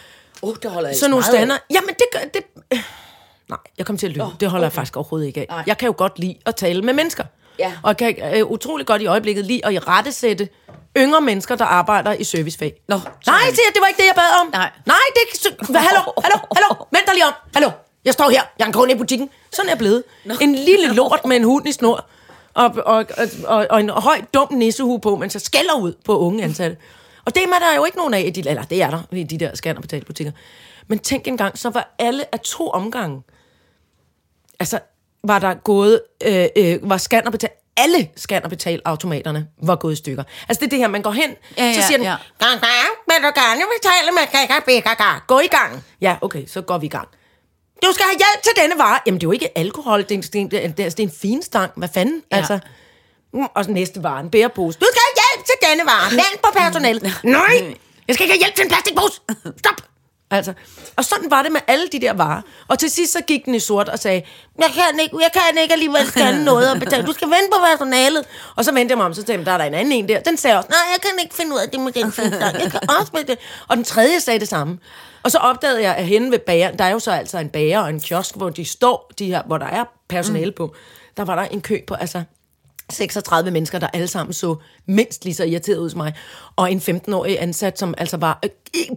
[0.43, 1.59] Oh, det holder jeg sådan nogle stander.
[1.71, 2.19] Jamen, det gør...
[2.35, 2.43] Det,
[3.49, 4.25] nej, jeg kommer til at lyve.
[4.25, 4.71] Oh, det holder okay.
[4.71, 5.47] jeg faktisk overhovedet ikke af.
[5.51, 5.65] Nej.
[5.67, 7.25] Jeg kan jo godt lide at tale med mennesker.
[7.59, 7.73] Ja.
[7.83, 10.49] Og jeg kan øh, utrolig godt i øjeblikket lide at rettesætte
[10.97, 12.73] yngre mennesker, der arbejder i servicefag.
[12.89, 14.47] Nå, Nej, siger det var ikke det, jeg bad om.
[14.53, 14.71] Nej.
[14.87, 15.39] Nej, det er ikke...
[15.39, 17.33] så- hallo, hallo, hallo, vent dig lige om.
[17.55, 17.71] Hallo,
[18.05, 18.43] jeg står her.
[18.59, 19.31] Jeg er en kunde i butikken.
[19.53, 20.03] Sådan er jeg blevet.
[20.41, 22.07] En lille lort med en hund i snor.
[22.55, 23.07] Og, og, og,
[23.47, 26.77] og, og en høj, dum nissehue på, mens jeg skælder ud på unge ansatte.
[27.27, 29.23] Og det er der jo ikke nogen af, i de, eller det er der i
[29.23, 30.33] de der scan- og betalbutikker.
[30.89, 33.23] Men tænk engang, så var alle af to omgange,
[34.61, 34.79] altså
[35.25, 39.77] var der gået, øh, øh, var scan og betal, alle scan og betal automaterne var
[39.77, 40.25] gået i stykker.
[40.49, 42.17] Altså det er det her, man går hen, Ja, så ja, siger den, ja.
[42.39, 45.85] gang, gang, vil du gerne betale med gaga, Gå i gang.
[46.01, 47.09] Ja, okay, så går vi i gang.
[47.83, 48.99] Du skal have hjælp til denne vare.
[49.07, 51.73] Jamen, det er jo ikke alkohol, det er en, det er det er, en finstang.
[51.77, 52.23] Hvad fanden?
[52.33, 52.37] Ja.
[52.37, 52.59] Altså,
[53.35, 54.79] Mm, og så næste vare, en bærepose.
[54.79, 55.15] Du skal have
[55.47, 56.11] til denne vare.
[56.11, 57.03] Land på personalet.
[57.23, 57.75] Nej,
[58.09, 59.21] jeg skal ikke have hjælp til en plastikpose.
[59.59, 59.79] Stop.
[60.31, 60.53] Altså,
[60.97, 62.43] og sådan var det med alle de der varer.
[62.69, 64.23] Og til sidst så gik den i sort og sagde,
[64.59, 67.07] jeg kan ikke, jeg kan ikke alligevel scanne noget og betale.
[67.07, 68.25] Du skal vente på personalet.
[68.57, 70.21] Og så vendte jeg mig om, så tænkte der er der en anden en der.
[70.21, 72.13] Den sagde også, nej, jeg kan ikke finde ud af det med den.
[72.63, 73.39] Jeg kan også med det.
[73.69, 74.79] Og den tredje sagde det samme.
[75.23, 77.81] Og så opdagede jeg, at henne ved bager, der er jo så altså en bager
[77.81, 80.57] og en kiosk, hvor de står, de her, hvor der er personale mm.
[80.57, 80.75] på.
[81.17, 82.23] Der var der en kø på, altså
[82.93, 84.57] 36 mennesker, der alle sammen så
[84.87, 86.15] mindst lige så irriteret ud som mig.
[86.57, 88.51] Og en 15-årig ansat, som altså var øh,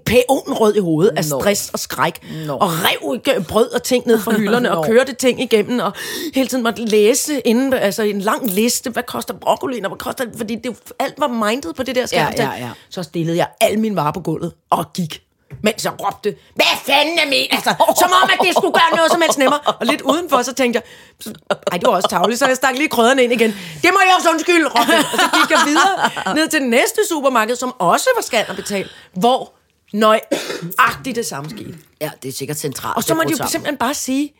[0.05, 2.27] pæonrød i hovedet af stress og skræk.
[2.47, 2.53] Nå.
[2.53, 4.93] Og rev brød og ting ned fra hylderne og Nå.
[4.93, 5.79] kørte ting igennem.
[5.79, 5.93] Og
[6.35, 8.89] hele tiden måtte læse inden, altså en lang liste.
[8.89, 10.25] Hvad koster broccoli, og hvad koster...
[10.37, 12.33] Fordi det, alt var mindet på det der skærm.
[12.37, 12.71] Ja, ja, ja.
[12.89, 15.26] Så stillede jeg al min varer på gulvet og gik
[15.63, 17.47] mens jeg råbte, hvad fanden er min?
[17.51, 19.59] Altså, som om, at det skulle gøre noget som helst nemmere.
[19.59, 20.83] Og lidt udenfor, så tænkte jeg,
[21.19, 21.33] så-
[21.71, 23.49] ej, det var også tavligt, så jeg stak lige krydderne ind igen.
[23.83, 24.95] Det må jeg også undskylde, råbte.
[25.13, 28.55] Og så gik jeg videre ned til det næste supermarked, som også var scan og
[28.55, 29.53] betal, hvor
[29.93, 31.75] nøjagtigt det samme skete.
[32.01, 32.97] Ja, det er sikkert centralt.
[32.97, 34.33] Og så må de jo simpelthen bare sige,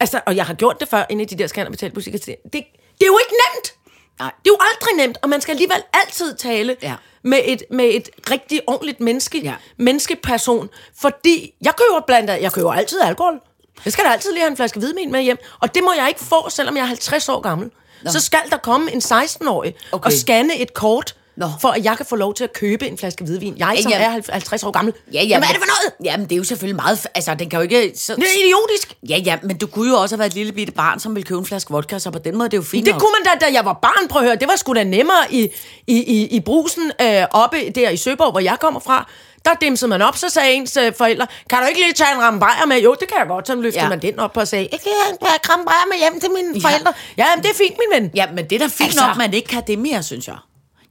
[0.00, 2.36] altså, og jeg har gjort det før inde i de der scan og betalbutikker, det,
[2.52, 2.58] det
[3.00, 3.74] er jo ikke nemt.
[4.22, 4.32] Nej.
[4.44, 6.94] Det er jo aldrig nemt, og man skal alligevel altid tale Ja.
[7.22, 9.54] med, et, med et rigtig ordentligt menneske, Ja.
[9.78, 10.68] menneskeperson.
[11.00, 13.40] Fordi jeg køber blandt andet, jeg køber altid alkohol.
[13.84, 15.38] Jeg skal da altid lige have en flaske hvidvin med hjem.
[15.60, 17.70] Og det må jeg ikke få, selvom jeg er 50 år gammel.
[18.04, 18.10] Nå.
[18.10, 20.06] Så skal der komme en 16-årig Okay.
[20.06, 21.46] og scanne et kort, Nå.
[21.60, 23.54] for at jeg kan få lov til at købe en flaske hvidvin.
[23.58, 24.16] Jeg, som Ja, ja.
[24.16, 24.94] er 50 år gammel.
[25.12, 26.04] Ja, ja, Jamen, hvad er det for noget?
[26.12, 27.06] Jamen, det er jo selvfølgelig meget...
[27.14, 27.92] Altså, den kan jo ikke...
[27.96, 28.94] Så, Det er idiotisk.
[29.08, 31.26] Ja, ja, men du kunne jo også have været et lille bitte barn, som ville
[31.26, 33.00] købe en flaske vodka, så på den måde det er jo fint Det nok.
[33.00, 34.36] kunne man da, da jeg var barn, prøv at høre.
[34.36, 35.48] Det var sgu da nemmere i,
[35.86, 39.10] i, i, i brusen øh, oppe der i Søborg, hvor jeg kommer fra.
[39.44, 42.20] Der dimsede man op, så sagde ens øh, forældre, kan du ikke lige tage en
[42.22, 42.76] ramme bajer med?
[42.82, 43.46] Jo, det kan jeg godt.
[43.46, 43.88] Så løftede Ja.
[43.88, 45.18] man den op og sagde, jeg kan have en
[45.50, 46.68] ramme bajer med hjem til mine Ja.
[46.68, 46.92] forældre.
[47.16, 48.10] Ja, men det er fint, min ven.
[48.14, 49.06] Ja, men det er da fint altså...
[49.06, 50.36] nok, man ikke kan det mere, synes jeg.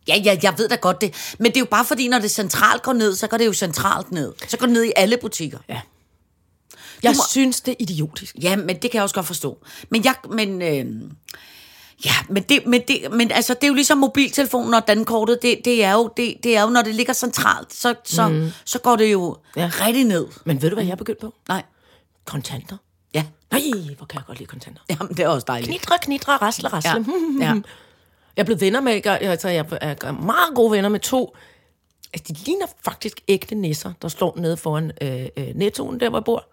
[0.07, 1.35] Ja, ja, jeg ved da godt det.
[1.39, 3.53] Men det er jo bare fordi, når det centralt går ned, så går det jo
[3.53, 4.33] centralt ned.
[4.47, 5.57] Så går det ned i alle butikker.
[5.69, 5.81] Ja.
[7.03, 8.35] Jeg må- synes, det er idiotisk.
[8.41, 9.57] Ja, men det kan jeg også godt forstå.
[9.89, 11.01] Men jeg, men, øh,
[12.05, 15.59] ja, men det, men det, men altså, det er jo ligesom mobiltelefonen og dankortet, det,
[15.65, 18.49] det, er jo, det, det er jo, når det ligger centralt, så, så, mm.
[18.65, 19.61] så går det jo Ja.
[19.61, 19.85] ja.
[19.85, 20.27] rigtig ned.
[20.45, 21.33] Men ved du, hvad jeg er begyndt på?
[21.47, 21.63] Nej,
[22.25, 22.77] Kontanter.
[23.13, 23.61] ja, Nej,
[23.97, 24.81] hvor kan jeg godt lide kontanter.
[24.89, 25.69] Jamen, det er også dejligt.
[25.69, 27.05] Knitre, knitre, rasle, rasle.
[27.39, 27.45] Ja.
[27.45, 27.53] ja.
[28.37, 31.35] Jeg er blevet venner med, jeg, altså, jeg er meget gode venner med to.
[32.13, 36.17] Altså, de ligner faktisk ægte nisser, der står nede foran øh, øh, nettoen, der hvor
[36.17, 36.45] jeg bor.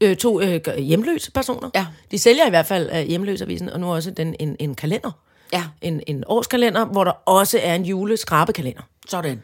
[0.00, 1.70] Øh, to øh, hjemløse personer.
[1.74, 1.86] Ja.
[2.10, 5.10] De sælger i hvert fald øh, hjemløsavisen, og nu også den, en, en kalender.
[5.52, 5.64] Ja.
[5.82, 8.82] En, en årskalender, hvor der også er en juleskrabekalender.
[9.08, 9.42] Sådan.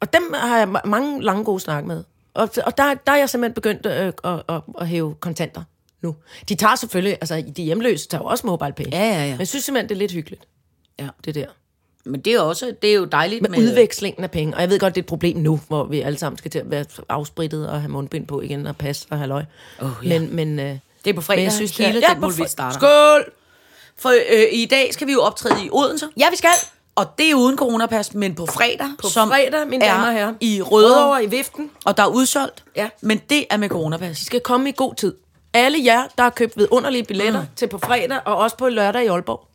[0.00, 2.04] Og dem har jeg ma- mange lange gode snak med.
[2.34, 5.62] Og, og der, der er jeg simpelthen begyndt øh, at, at, at hæve kontanter
[6.02, 6.16] nu.
[6.48, 8.84] De tager selvfølgelig, altså de hjemløse tager jo også mobile pay.
[8.92, 9.30] Ja, ja, ja.
[9.30, 10.44] Men jeg synes simpelthen, det er lidt hyggeligt,
[10.98, 11.08] Ja.
[11.24, 11.46] det der.
[12.04, 13.58] Men det er også det er jo dejligt med, med...
[13.58, 14.54] udvekslingen af penge.
[14.54, 16.58] Og jeg ved godt, det er et problem nu, hvor vi alle sammen skal til
[16.58, 19.44] at være afsprittet og have mundbind på igen og passe og halløj.
[19.82, 20.18] Åh, ja.
[20.18, 22.44] Men, men, øh, Det er på fredag, men jeg synes, hele er, den på mulvit
[22.44, 22.78] fre- starter.
[22.78, 23.32] Skål!
[23.96, 26.06] For øh, i dag skal vi jo optræde i Odense.
[26.16, 26.50] Ja, vi skal.
[26.94, 28.86] Og det er uden coronapas, men på fredag.
[29.02, 30.34] På som fredag, mine damer og er herrer.
[30.40, 31.70] I Rødovre, i viften.
[31.84, 32.64] og der er udsolgt.
[32.76, 32.88] Ja.
[33.00, 34.18] Men det er med coronapas.
[34.18, 35.14] De skal komme i god tid.
[35.52, 37.46] Alle jer, der har købt vidunderlige billetter mm.
[37.56, 39.48] til på fredag, og også på lørdag i Aalborg.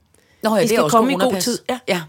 [0.43, 1.59] Nå ja, I det er skal også komme i god tid.
[1.69, 1.79] Ja.
[1.87, 2.01] ja.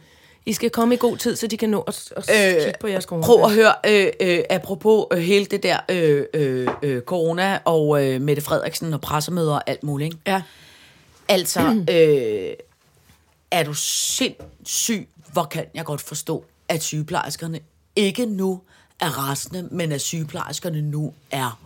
[0.46, 2.86] I skal komme i god tid, så de kan nå at, at øh, kigge på
[2.86, 3.26] jeres corona.
[3.26, 8.06] Prøv at høre, øh, øh, apropos øh, hele det der øh, øh, øh, corona og
[8.06, 10.06] øh, Mette Frederiksen og pressemøder og alt muligt.
[10.06, 10.18] Ikke?
[10.26, 10.42] Ja.
[11.28, 11.60] Altså,
[11.94, 12.52] øh,
[13.50, 17.60] er du sindssyg, hvor kan jeg godt forstå, at sygeplejerskerne
[17.96, 18.60] ikke nu
[19.00, 21.60] er rasende, men at sygeplejerskerne nu er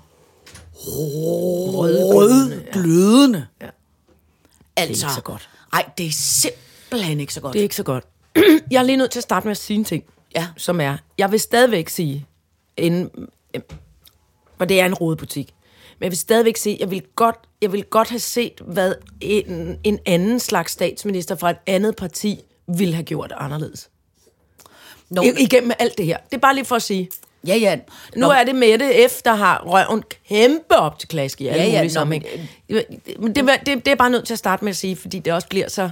[1.74, 3.46] rødglødende.
[3.60, 3.66] Ja.
[4.76, 5.48] Altså, ikke så godt.
[5.74, 7.52] Nej, det er simpelthen ikke så godt.
[7.52, 8.04] Det er ikke så godt.
[8.70, 10.04] Jeg er lige nødt til at starte med at sige en ting,
[10.34, 10.48] Ja.
[10.56, 12.26] som er, jeg vil stadigvæk sige,
[12.78, 13.04] øh,
[14.58, 15.54] for det er en rodebutik,
[15.98, 19.78] men jeg vil stadigvæk sige, jeg vil godt, jeg vil godt have set, hvad en,
[19.84, 23.90] en anden slags statsminister fra et andet parti ville have gjort anderledes.
[25.10, 26.16] Nå, I, igennem alt det her.
[26.30, 27.08] Det er bare lige for at sige,
[27.46, 27.76] ja, ja.
[27.76, 31.62] nu Nå, er det Mette F., der har røven kæmpe op til klask i alle
[31.62, 32.24] Ja, ja, mulige sammenhæng.
[33.18, 35.32] Men det, det, det er bare nødt til at starte med at sige, fordi det
[35.32, 35.90] også bliver så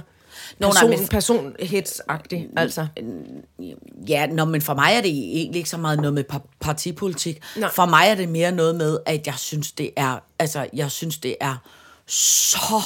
[0.59, 2.41] Nå, nej, person, men- personhetsagtigt.
[2.57, 2.87] Altså.
[4.07, 7.41] Ja, nå, men for mig er det egentlig ikke så meget noget med par- partipolitik.
[7.57, 7.69] Nej.
[7.71, 11.17] For mig er det mere noget med, at jeg synes, det er, altså, jeg synes,
[11.17, 11.55] det er
[12.07, 12.81] så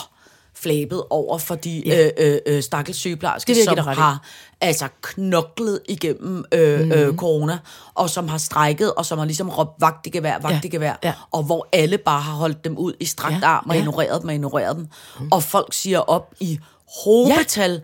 [0.61, 2.05] flabet over for de Ja.
[2.05, 4.21] øh, øh, øh, stakkels sygeplejersker, Det som har
[4.61, 6.91] altså knoklet igennem øh, Mhm.
[6.91, 7.57] øh, corona,
[7.93, 10.59] og som har strækket, og som har ligesom råbt vagt i gevær, vagt Ja.
[10.63, 11.13] i gevær, Ja.
[11.31, 13.47] og hvor alle bare har holdt dem ud i strakt Ja.
[13.47, 13.81] arm og Ja.
[13.81, 14.87] ignoreret dem og ignoreret dem.
[15.31, 16.59] Og folk siger op i
[17.03, 17.81] hobetal, Ved-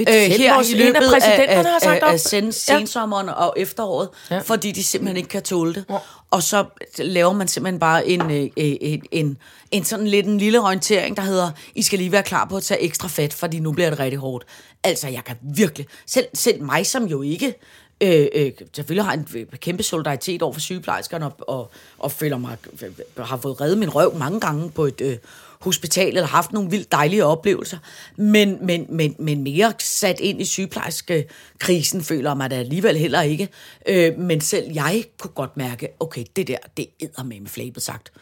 [0.00, 4.34] øh, her i løbet af, af, har sagt af, af sen, sensommeren og efteråret, Ja.
[4.34, 4.40] ja.
[4.40, 5.84] fordi de simpelthen ikke kan tåle det.
[5.90, 5.96] Ja.
[6.30, 6.64] Og så
[6.98, 9.38] laver man simpelthen bare en, øh, øh, en, en,
[9.70, 12.62] en sådan lidt en lille orientering, der hedder, I skal lige være klar på at
[12.62, 14.44] tage ekstra fat, fordi nu bliver det rigtig hårdt.
[14.84, 17.54] Altså, jeg kan virkelig, selv, selv mig som jo ikke,
[18.00, 22.56] øh, øh, selvfølgelig har en kæmpe solidaritet over for sygeplejerskerne, og, og, og føler mig,
[23.18, 25.16] har fået reddet min røv mange gange på et øh,
[25.60, 27.78] hospital, eller haft nogle vildt dejlige oplevelser,
[28.16, 33.48] men, men, men, men mere sat ind i sygeplejerskekrisen, føler mig da alligevel heller ikke.
[33.88, 38.12] Øh, men selv jeg kunne godt mærke, okay, det der, det æder med flabet sagt.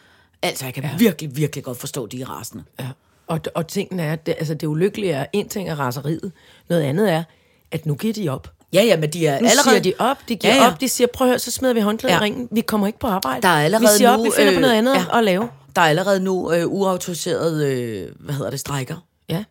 [0.41, 0.89] Altså, jeg kan ja.
[0.97, 2.63] virkelig, virkelig godt forstå, de rasende.
[2.79, 2.87] Ja.
[3.27, 6.31] Og, og tingene er, det, altså det ulykkelige er, en ting er raseriet,
[6.69, 7.23] noget andet er,
[7.71, 8.51] at nu giver de op.
[8.73, 9.69] Ja, ja, men de er Nu allerede...
[9.69, 11.73] siger de op, de giver Ja, ja, op, de siger, prøv at høre, så smider
[11.73, 12.19] vi håndklædet ja.
[12.19, 12.47] I ringen.
[12.51, 13.41] Vi kommer ikke på arbejde.
[13.41, 15.17] Der er allerede vi siger nu, op, vi finder på øh, noget andet ja.
[15.17, 15.49] at lave.
[15.75, 19.07] Der er allerede nu øh, uautoriseret, øh, hvad hedder det, strækker.
[19.29, 19.43] Ja,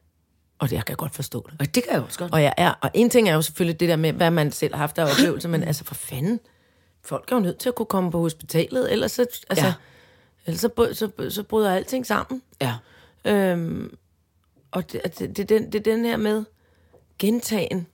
[0.59, 1.61] og det jeg kan jeg godt forstå det.
[1.61, 2.33] Og det kan jeg også godt.
[2.33, 4.75] Og, jeg er, og en ting er jo selvfølgelig det der med, hvad man selv
[4.75, 6.41] har haft af oplevelser, men altså for fanden,
[7.05, 9.73] folk er jo nødt til at kunne komme på hospitalet, ellers så, altså, Ja.
[10.47, 12.43] ellers så, bry- så, så bryder alting sammen.
[12.61, 12.75] Ja.
[13.25, 13.97] Øhm,
[14.71, 16.45] og det, det, det, det, det er den her med
[17.19, 17.87] gentagen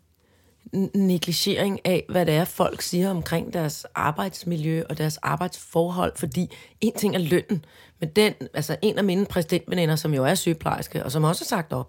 [0.94, 6.50] negligering af, hvad det er, folk siger omkring deres arbejdsmiljø og deres arbejdsforhold, fordi
[6.80, 7.64] en ting er lønnen,
[8.00, 11.56] men den, altså en af mine præsidentveninder, som jo er sygeplejerske, og som også har
[11.56, 11.88] sagt op,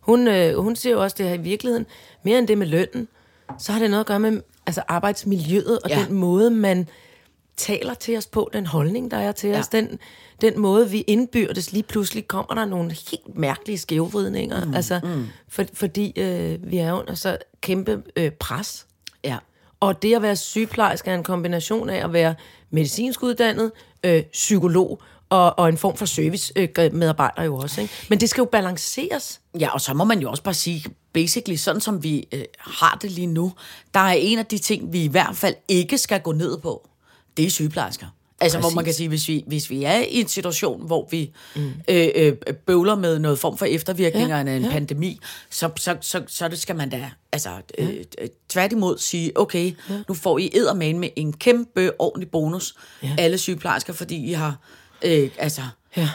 [0.00, 1.86] hun, øh, hun siger jo også, det her i virkeligheden,
[2.22, 3.08] mere end det med lønnen,
[3.58, 6.04] så har det noget at gøre med altså arbejdsmiljøet, og Ja.
[6.08, 6.88] den måde, man
[7.56, 9.58] taler til os på, den holdning, der er til Ja.
[9.58, 9.98] os, den,
[10.40, 15.26] den måde, vi indbyrdes, lige pludselig kommer der nogle helt mærkelige skævvridninger, mm, altså, mm.
[15.48, 18.86] For, fordi øh, vi er under så kæmpe øh, pres.
[19.24, 19.36] Ja.
[19.80, 22.34] Og det at være sygeplejerske er en kombination af at være
[22.70, 23.72] medicinsk uddannet,
[24.04, 27.80] øh, psykolog og, og en form for service-medarbejder jo også.
[27.80, 27.94] Ikke?
[28.10, 29.40] Men det skal jo balanceres.
[29.60, 32.98] Ja, og så må man jo også bare sige, basically, sådan som vi øh, har
[33.02, 33.52] det lige nu,
[33.94, 36.88] der er en af de ting, vi i hvert fald ikke skal gå ned på,
[37.36, 38.06] det er sygeplejersker.
[38.40, 38.96] Altså, hvor man kan Præcis.
[38.96, 41.72] sige, hvis vi, hvis vi er i en situation, hvor vi mm.
[41.88, 42.32] øh, øh,
[42.66, 44.70] bøvler med noget form for eftervirkninger Ja, af en ja.
[44.70, 45.20] pandemi,
[45.50, 49.94] så, så, så, så det skal man da altså, øh, øh, tværtimod sige, okay, ja.
[50.08, 53.14] nu får I eddermane med en kæmpe ordentlig bonus, ja.
[53.18, 54.56] alle sygeplejersker, fordi I har,
[55.04, 55.62] øh, altså,
[55.96, 56.08] Ja.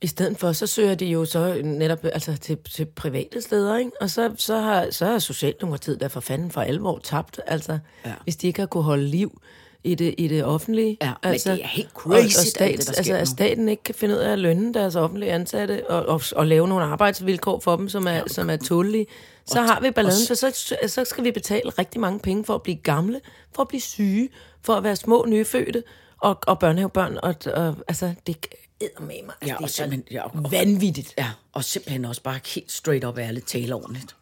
[0.00, 3.90] I stedet for, så søger de jo så netop altså, til, til private steder, ikke?
[4.00, 8.08] Og så, så, har, så har Socialdemokratiet der for fanden for alvor tabt, altså, Ja.
[8.08, 8.14] ja.
[8.24, 9.40] hvis de ikke har kunne holde liv
[9.86, 10.96] i det, i det offentlige.
[11.02, 13.28] Ja, men altså, det er helt og, crazy, og alt stat, det, der altså, at
[13.28, 16.68] staten ikke kan finde ud af at lønne deres offentlige ansatte og, og, og lave
[16.68, 19.06] nogle arbejdsvilkår for dem, som er, som er tålige.
[19.46, 22.62] Så har vi balladen, for så, så skal vi betale rigtig mange penge for at
[22.62, 23.20] blive gamle,
[23.54, 24.28] for at blive syge,
[24.62, 25.82] for at være små nyfødte
[26.20, 27.18] og, og børnehavebørn.
[27.22, 28.46] Og, og, altså, det
[28.80, 29.34] æder med mig.
[29.46, 31.14] Ja, og Altså, det er simpelthen- ja, og- vanvittigt.
[31.18, 34.16] Ja, og simpelthen også bare helt straight up ærligt tale ordentligt.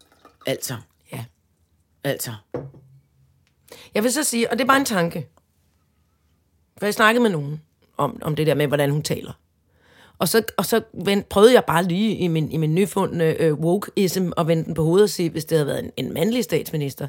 [0.46, 0.76] Altså,
[1.12, 1.24] Ja.
[2.04, 2.30] Altså.
[3.94, 5.28] Jeg vil så sige, og det er bare en tanke.
[6.78, 7.60] For jeg snakkede med nogen
[7.96, 9.32] om, om det der med, hvordan hun taler.
[10.18, 13.52] Og så, og så vend, prøvede jeg bare lige i min, i min nyfundne øh,
[13.54, 16.44] wokeism at vende den på hovedet og sige, hvis det havde været en, en mandlig
[16.44, 17.08] statsminister,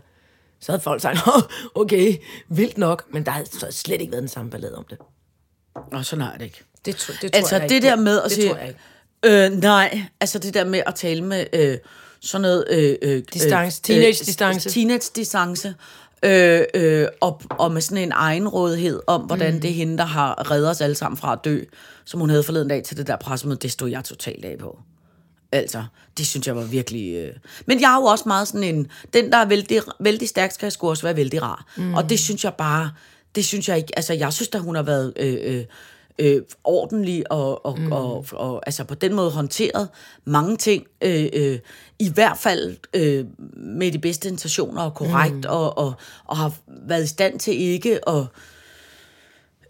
[0.59, 1.41] så havde folk sagt, "Åh,
[1.75, 2.15] okay,
[2.49, 4.97] vildt nok, men der havde så slet ikke været den samme ballade om det.
[5.75, 6.61] Og sådan er det ikke.
[6.85, 8.67] Det, tro, det tror Altså jeg det ikke der med at det sige, tror jeg
[8.67, 9.45] ikke.
[9.45, 11.77] øh, nej, altså det der med at tale med øh,
[12.21, 12.65] sådan noget...
[12.71, 14.69] Øh, øh, Distance, teenage-distance.
[14.69, 15.73] Øh, teenage-distance.
[16.25, 19.61] Øh, øh, og, og med sådan en egenrådighed om, hvordan mm.
[19.61, 21.63] det er hende, der har reddet os alle sammen fra at dø,
[22.05, 24.79] som hun havde forleden dag til det der pressemøde, det stod jeg totalt af på.
[25.51, 25.83] Altså,
[26.17, 27.15] det synes jeg var virkelig...
[27.15, 27.33] Øh...
[27.65, 28.87] Men jeg er jo også meget sådan en...
[29.13, 31.65] Den, der er vældig, vældig stærk, skal sgu også være vældig rar.
[31.77, 31.93] Mm.
[31.93, 32.91] Og det synes jeg bare...
[33.35, 33.91] Det synes jeg ikke...
[33.95, 35.13] Altså, jeg synes, at hun har været...
[35.17, 35.63] Øh, øh,
[36.19, 37.91] øh, ordentlig og, og, mm.
[37.91, 39.89] og, og altså på den måde håndteret
[40.25, 41.59] mange ting, øh, øh,
[41.99, 43.25] i hvert fald øh,
[43.57, 45.43] med de bedste intentioner og korrekt, mm.
[45.47, 45.93] og, og,
[46.25, 48.23] og har været i stand til ikke at,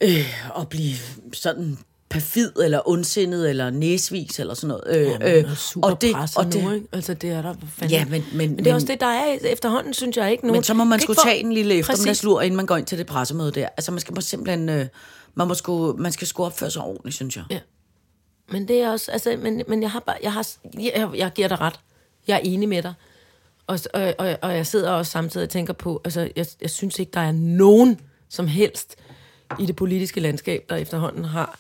[0.01, 0.93] øh, at blive
[1.33, 1.77] sådan
[2.09, 4.97] perfid eller ondsindet eller næsvis eller sådan noget.
[4.97, 6.87] Øh, Ja, øh, og og det, og det, nu, ikke?
[6.93, 7.91] Altså, det er der fanden.
[7.97, 10.45] Ja, men- men- men det er men- også det, der er efterhånden, synes jeg ikke.
[10.47, 10.57] Nogen.
[10.57, 13.05] Men så må man skulle tage en lille eftermiddagslur, inden man går ind til det
[13.07, 13.67] pressemøde der.
[13.77, 14.85] Altså man skal må simpelthen, øh,
[15.35, 17.45] man, må sku, man skal sgu opføre sig ordentligt, synes jeg.
[17.49, 17.59] Ja.
[18.51, 20.47] Men det er også, altså, men, men jeg har bare, jeg har,
[20.79, 21.79] jeg, jeg giver dig ret.
[22.27, 22.93] Jeg er enig med dig.
[23.67, 26.99] Og, og, og, og jeg sidder også samtidig og tænker på, altså, jeg, jeg synes
[26.99, 28.95] ikke, der er nogen som helst
[29.59, 31.59] i det politiske landskab, der efterhånden har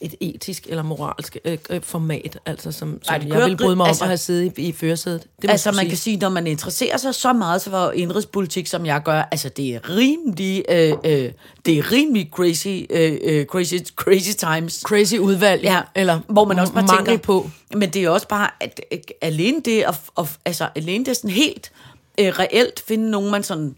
[0.00, 3.56] et etisk eller moralsk øh, øh, format, altså som, som Ej, det jeg kører vil
[3.56, 5.26] bryde mig om altså- at have siddet i, i førersædet.
[5.42, 5.88] Det Altså man sige.
[5.88, 9.74] kan sige, når man interesserer sig så meget for indrigspolitik, som jeg gør, altså det
[9.74, 11.32] er rimelig, øh, øh,
[11.66, 14.74] det er rimelig crazy, øh, øh, crazy, crazy times.
[14.86, 17.50] crazy udvalg, Ja, eller hvor man også bare tænker på.
[17.76, 21.30] Men det er også bare, at, at alene det, at, at, altså alene det sådan
[21.30, 21.72] helt
[22.20, 23.76] øh, reelt finde nogen, man sådan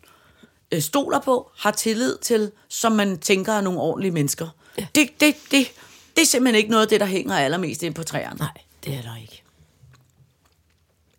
[0.72, 4.46] øh, stoler på, har tillid til, som man tænker er nogle ordentlige mennesker.
[4.78, 4.86] Ja.
[4.94, 5.66] Det, det, det,
[6.18, 8.38] det er simpelthen ikke noget af det, der hænger allermest ind på træerne.
[8.38, 8.48] Nej,
[8.84, 9.42] det er der ikke.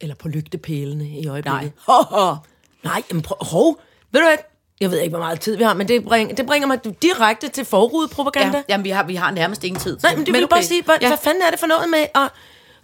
[0.01, 1.61] Eller på lygtepælene i øjeblikket.
[1.61, 1.71] Nej.
[1.87, 2.35] Ho, ho.
[2.83, 3.81] Nej, men prøv, hov,
[4.11, 4.37] ved du hvad?
[4.79, 7.47] Jeg ved ikke, hvor meget tid vi har, men det, bring, det bringer mig direkte
[7.47, 8.57] til forrudepropaganda.
[8.57, 9.97] Ja, jamen, vi har, vi har nærmest ingen tid.
[10.03, 10.55] Nej, men det vil okay.
[10.55, 11.07] bare sige, hvad, ja.
[11.07, 12.29] hvad fanden er det for noget med at...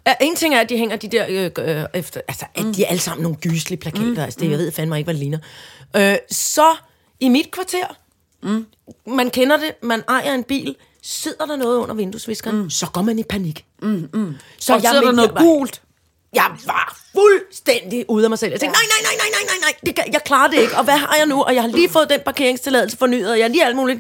[0.08, 2.22] Ja, en ting er, at de hænger de der øh, øh, efter...
[2.28, 4.12] Altså, at de er alle sammen nogle gyslige plakater.
[4.12, 4.20] Mm.
[4.20, 5.40] Altså, det, jeg ved fandme ikke, hvad det ligner.
[5.96, 6.76] Øh, så
[7.20, 7.98] i mit kvarter,
[8.44, 8.66] mm.
[9.08, 10.76] man kender det, man ejer en bil,
[11.06, 12.70] sidder der noget under vinduesviskeren, mm.
[12.70, 13.66] så går man i panik.
[13.82, 14.36] Mm, mm.
[14.60, 15.82] Så Og sidder der noget jeg var- gult?
[16.34, 18.52] Jeg var fuldstændig ude af mig selv.
[18.52, 20.78] Jeg tænkte, nej, nej, nej, nej, nej, nej, nej, det kan, jeg klarer det ikke.
[20.78, 21.44] Og hvad har jeg nu?
[21.44, 24.00] Og jeg har lige fået den parkeringstilladelse fornyet, og jeg har lige alt muligt.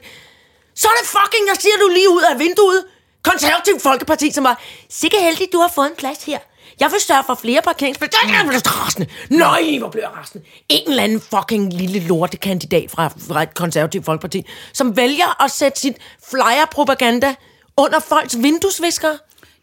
[0.75, 2.83] Så er det fucking, jeg siger du lige ud af vinduet.
[3.23, 6.39] Konservativ Folkeparti, som var, sikke heldig, du har fået en plads her.
[6.79, 8.17] Jeg vil sørge for flere parkeringspladser.
[8.27, 9.07] Jeg bliver rasende.
[9.29, 10.45] Nej, hvor bliver jeg rasende.
[10.69, 15.79] En eller anden fucking lille lortekandidat fra, fra et konservativ folkeparti, som vælger at sætte
[15.79, 15.95] sit
[16.29, 17.35] flyer-propaganda
[17.77, 19.09] under folks vinduesvisker.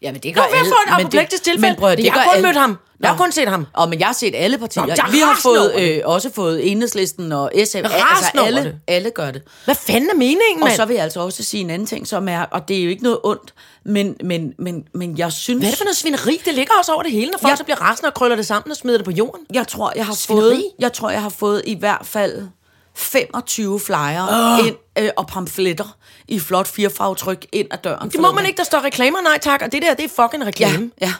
[0.03, 1.61] Ja, men det Nu gør vil jeg få et tilfælde.
[1.61, 2.47] Men prøv det jeg har kun alle.
[2.47, 2.79] mødt ham.
[3.03, 3.67] Jeg har kun set ham.
[3.73, 4.83] Og men jeg har set alle partier.
[4.87, 7.77] Nå, jeg vi har fået, øh, også fået Enhedslisten og SF.
[7.77, 8.77] Altså alle, det.
[8.87, 9.43] alle gør det.
[9.65, 10.77] Hvad fanden er meningen, Og mand?
[10.77, 12.91] så vil jeg altså også sige en anden ting, som er, og det er jo
[12.91, 15.59] ikke noget ondt, men, men, men, men jeg synes...
[15.61, 16.41] Hvad er det for noget svineri?
[16.45, 18.47] Det ligger også over det hele, når folk Jeg- så bliver rasende og krøller det
[18.47, 19.41] sammen og smider det på jorden.
[19.55, 20.43] Jeg tror, jeg har Svineri.
[20.45, 22.43] fået, jeg tror, jeg har fået i hvert fald
[22.97, 24.67] 25 flyer oh.
[24.67, 25.97] ind, øh, og pamfletter
[26.29, 28.11] i flot firefarvetryk ind ad døren.
[28.11, 29.63] Det må man ikke, der står reklamer, nej tak.
[29.65, 30.91] Og det der, det er fucking Ja, reklame.
[31.01, 31.13] ja.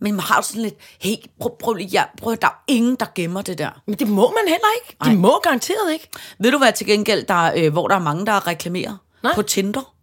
[0.00, 2.96] Men man har jo sådan lidt, hey, prøv, prøv lige, ja, prøv, der er ingen,
[3.00, 3.82] der gemmer det der.
[3.86, 4.96] Men det må man heller ikke.
[5.04, 5.16] De Nej.
[5.16, 6.08] må garanteret ikke.
[6.38, 8.96] Ved du hvad til gengæld, der, er, øh, hvor der er mange, der reklamerer?
[9.22, 9.34] Nej.
[9.34, 9.94] På Tinder.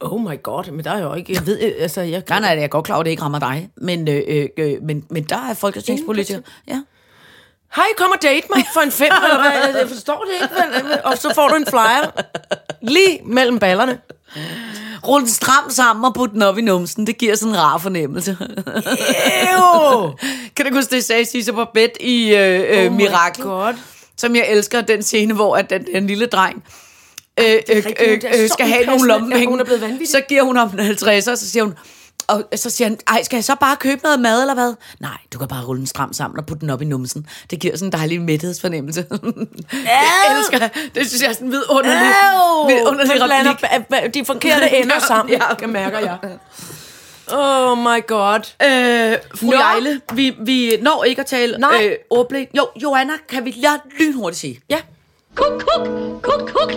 [0.00, 1.32] Oh my god, men der er jo ikke...
[1.32, 3.22] Jeg ved, øh, altså, jeg, Nej, nej, jeg er godt klar over, at det ikke
[3.22, 3.70] rammer dig.
[3.76, 6.42] Men, øh, øh, øh, men, men der er folketingspolitikere.
[6.68, 6.82] Ja.
[7.76, 9.80] Hej, kom og date mig for en fem, eller hvad?
[9.80, 10.54] Jeg forstår det ikke,
[10.88, 10.98] vel?
[11.04, 12.10] Og så får du en flyer.
[12.82, 13.98] Lige mellem ballerne.
[15.08, 17.06] Rul den stram sammen og put den op i numsen.
[17.06, 18.36] Det giver sådan en rar fornemmelse.
[18.40, 20.10] Ew!
[20.56, 23.44] kan du huske, det sagde Sisse på bed i øh, øh, Oh Mirakel?
[23.44, 23.74] God.
[24.16, 26.64] Som jeg elsker, den scene, hvor at den, den lille dreng
[27.40, 29.46] øh, øh, øh, øh, skal have nogle lommepenge.
[29.46, 30.08] hun er blevet vanvittig.
[30.08, 31.74] Så giver hun ham en 50, og så siger hun,
[32.28, 34.74] og så siger han, ej, skal jeg så bare købe noget mad, eller hvad?
[35.00, 37.26] Nej, du kan bare rulle den stram sammen og putte den op i numsen.
[37.50, 39.02] Det giver sådan en dejlig mæthedsfornemmelse.
[39.10, 40.70] det elsker jeg.
[40.94, 42.12] Det synes jeg er sådan en vidunderlig,
[42.68, 44.14] vidunderlig replik.
[44.14, 45.42] de forkerte ender sammen, Ja.
[45.60, 45.66] ja.
[45.66, 46.18] mærker jeg.
[47.32, 48.38] Oh my god.
[48.62, 49.52] Øh, fru Nå.
[49.56, 51.86] Jejle, vi, vi når ikke at tale Nej.
[51.86, 52.48] øh, ordblik.
[52.56, 54.60] Jo, Joanna, kan vi lade lynhurtigt sige.
[54.70, 54.78] Ja.
[55.34, 55.88] Kuk, kuk,
[56.22, 56.72] kuk, kuk.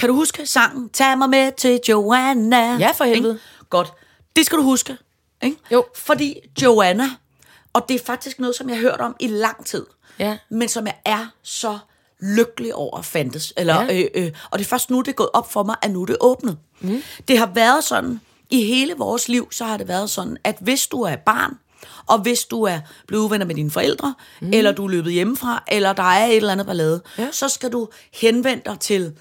[0.00, 2.76] Kan du huske sangen Tag mig med til Joanna?
[2.76, 3.32] Ja, for helvede.
[3.32, 3.66] Ikke?
[3.70, 3.92] Godt.
[4.36, 4.96] Det skal du huske.
[5.42, 5.56] Ikke?
[5.72, 5.84] Jo.
[5.96, 7.04] Fordi Joanna
[7.72, 9.86] Og det er faktisk noget, som jeg har hørt om i lang tid.
[10.18, 10.38] Ja.
[10.50, 11.78] Men som jeg er så
[12.20, 13.52] lykkelig over at fandtes.
[13.56, 13.98] Eller, Ja.
[14.00, 16.02] øh, øh, og det er først nu, det er gået op for mig, at nu
[16.02, 16.58] er det åbnet.
[16.80, 17.02] Mm.
[17.28, 18.20] Det har været sådan,
[18.50, 21.58] i hele vores liv, så har det været sådan, at hvis du er barn,
[22.06, 24.52] og hvis du er blevet uvenner med dine forældre, mm.
[24.52, 27.28] eller du er løbet hjemmefra, eller der er et eller andet ballade, ja.
[27.32, 29.12] så skal du henvende dig til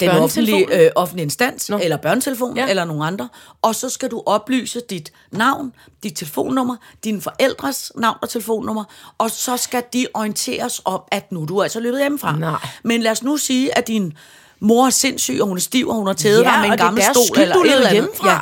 [0.00, 1.78] den offentlige, øh, offentlige instans, Nå.
[1.82, 2.66] Eller børnetelefonen, Ja.
[2.68, 3.28] eller nogen andre,
[3.62, 5.72] og så skal du oplyse dit navn,
[6.02, 8.84] dit telefonnummer, dine forældres navn og telefonnummer,
[9.18, 12.36] og så skal de orienteres om, at nu er du altså løbet hjemmefra.
[12.38, 12.58] Nej.
[12.84, 14.12] Men lad os nu sige, at din
[14.60, 16.72] mor er sindssyg, og hun er stiv, og hun har tædet Ja, dig med en
[16.72, 17.26] er gammel stol.
[17.26, 17.92] skyld, eller du eller andet.
[17.92, 18.30] hjemmefra.
[18.30, 18.38] Ja.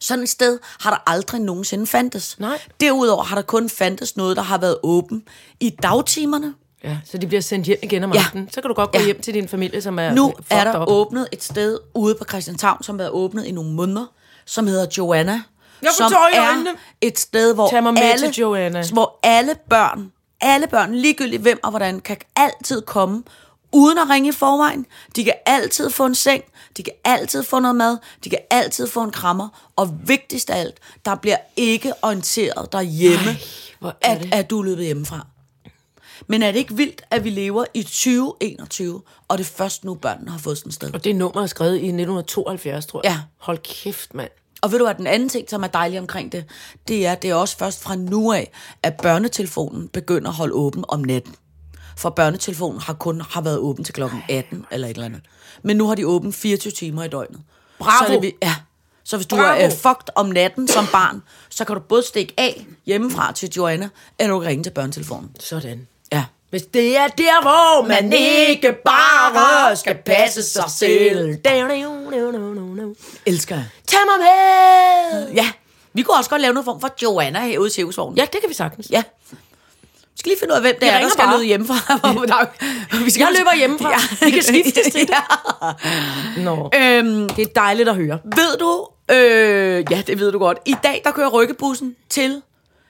[0.00, 2.36] Sådan et sted har der aldrig nogensinde fandtes.
[2.38, 2.58] Nej.
[2.80, 5.22] Derudover har der kun fandtes noget, der har været åben
[5.60, 6.54] i dagtimerne.
[6.84, 8.18] Ja, så de bliver sendt hjem igen om Ja.
[8.18, 8.48] aftenen.
[8.52, 9.04] Så kan du godt gå Ja.
[9.04, 10.88] hjem til din familie, som er Nu er der up.
[10.88, 14.06] åbnet et sted ude på Christianshavn, som har været åbnet i nogle måneder,
[14.44, 15.42] som hedder Joanna.
[15.82, 16.70] Jeg som er øjnene.
[17.00, 18.84] et sted, hvor alle, til Joanna.
[18.92, 23.22] hvor alle børn, alle børn, ligegyldigt hvem og hvordan, kan altid komme
[23.72, 24.86] uden at ringe i forvejen.
[25.16, 26.44] De kan altid få en seng,
[26.76, 30.60] de kan altid få noget mad, de kan altid få en krammer, og vigtigst af
[30.60, 30.74] alt,
[31.04, 33.36] der bliver ikke orienteret derhjemme, Ej,
[33.78, 35.26] hvor er at, det- at du er løbet hjemmefra.
[36.26, 39.94] Men er det ikke vildt, at vi lever i 2021, og det er først nu,
[39.94, 40.94] børnene har fået sådan et sted?
[40.94, 43.10] Og det nummer er skrevet i 1972, tror jeg.
[43.10, 43.20] Ja.
[43.38, 44.30] Hold kæft, mand.
[44.62, 46.44] Og ved du hvad, den anden ting, som er dejlig omkring det,
[46.88, 48.52] det er, det er også først fra nu af,
[48.82, 51.34] at børnetelefonen begynder at holde åben om natten.
[51.96, 55.22] For børnetelefonen har kun har været åben til klokken 18 eller et eller andet.
[55.62, 57.40] Men nu har de åben 24 timer i døgnet.
[57.78, 58.06] Bravo!
[58.06, 58.54] Så, er det, ja.
[59.04, 59.60] så hvis du Bravo!
[59.60, 63.50] er uh, fucked om natten som barn, så kan du både stikke af hjemmefra til
[63.56, 65.30] Joanna, eller du kan ringe til børnetelefonen.
[65.40, 65.86] Sådan.
[66.54, 66.58] Ja.
[66.58, 71.38] Hvis det er der, hvor man ikke bare skal passe sig selv.
[73.26, 73.64] Elsker jeg.
[73.86, 75.32] Tag mig med!
[75.34, 75.50] Ja.
[75.92, 78.18] Vi kunne også godt lave noget form for Joanna herude i Cirkusvognen.
[78.18, 78.86] Ja, det kan vi sagtens.
[78.90, 79.02] Ja.
[79.30, 81.74] Vi skal lige finde ud af, hvem det Vi er, der skal lyde hjemmefra.
[83.04, 83.92] vi skal Jeg løber hjemmefra.
[84.24, 85.10] Vi kan skiftes til det.
[85.10, 86.42] ja.
[86.42, 86.70] Nå.
[86.74, 88.18] øhm, Det er dejligt at høre.
[88.24, 90.58] ved du, øh, ja, det ved du godt.
[90.66, 92.42] I dag, der kører rykkebussen til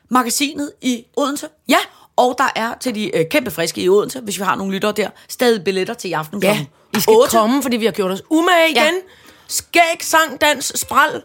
[0.09, 1.49] magasinet i Odense.
[1.69, 1.79] Ja.
[2.17, 4.93] Og der er til de øh, kæmpe friske i Odense, hvis vi har nogle lyttere
[4.93, 7.31] der, stadig billetter til i aften Ja, I skal 8.
[7.37, 8.77] komme, fordi vi har gjort os umage igen.
[8.83, 8.91] Ja.
[9.49, 11.23] Skæg, sang, dans, spral,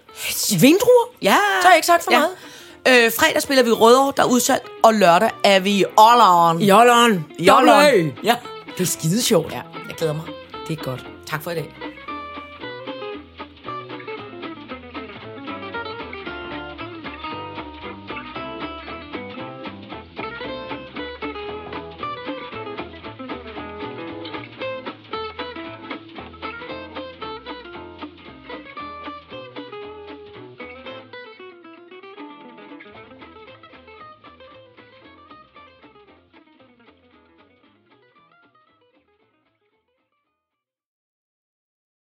[0.59, 1.05] vindruer.
[1.21, 1.35] Ja.
[1.61, 2.29] Så har jeg ikke sagt for meget.
[3.05, 6.61] Øh, fredag spiller vi Rødovre, der er udsalgt, og lørdag er vi i Olleren.
[6.61, 7.25] Jolleren.
[7.39, 8.13] Jolleren.
[8.23, 8.35] Ja.
[8.77, 9.51] Det er skide sjovt.
[9.51, 10.23] ja, jeg glæder mig.
[10.67, 11.05] Det er godt.
[11.27, 11.88] Tak for i dag.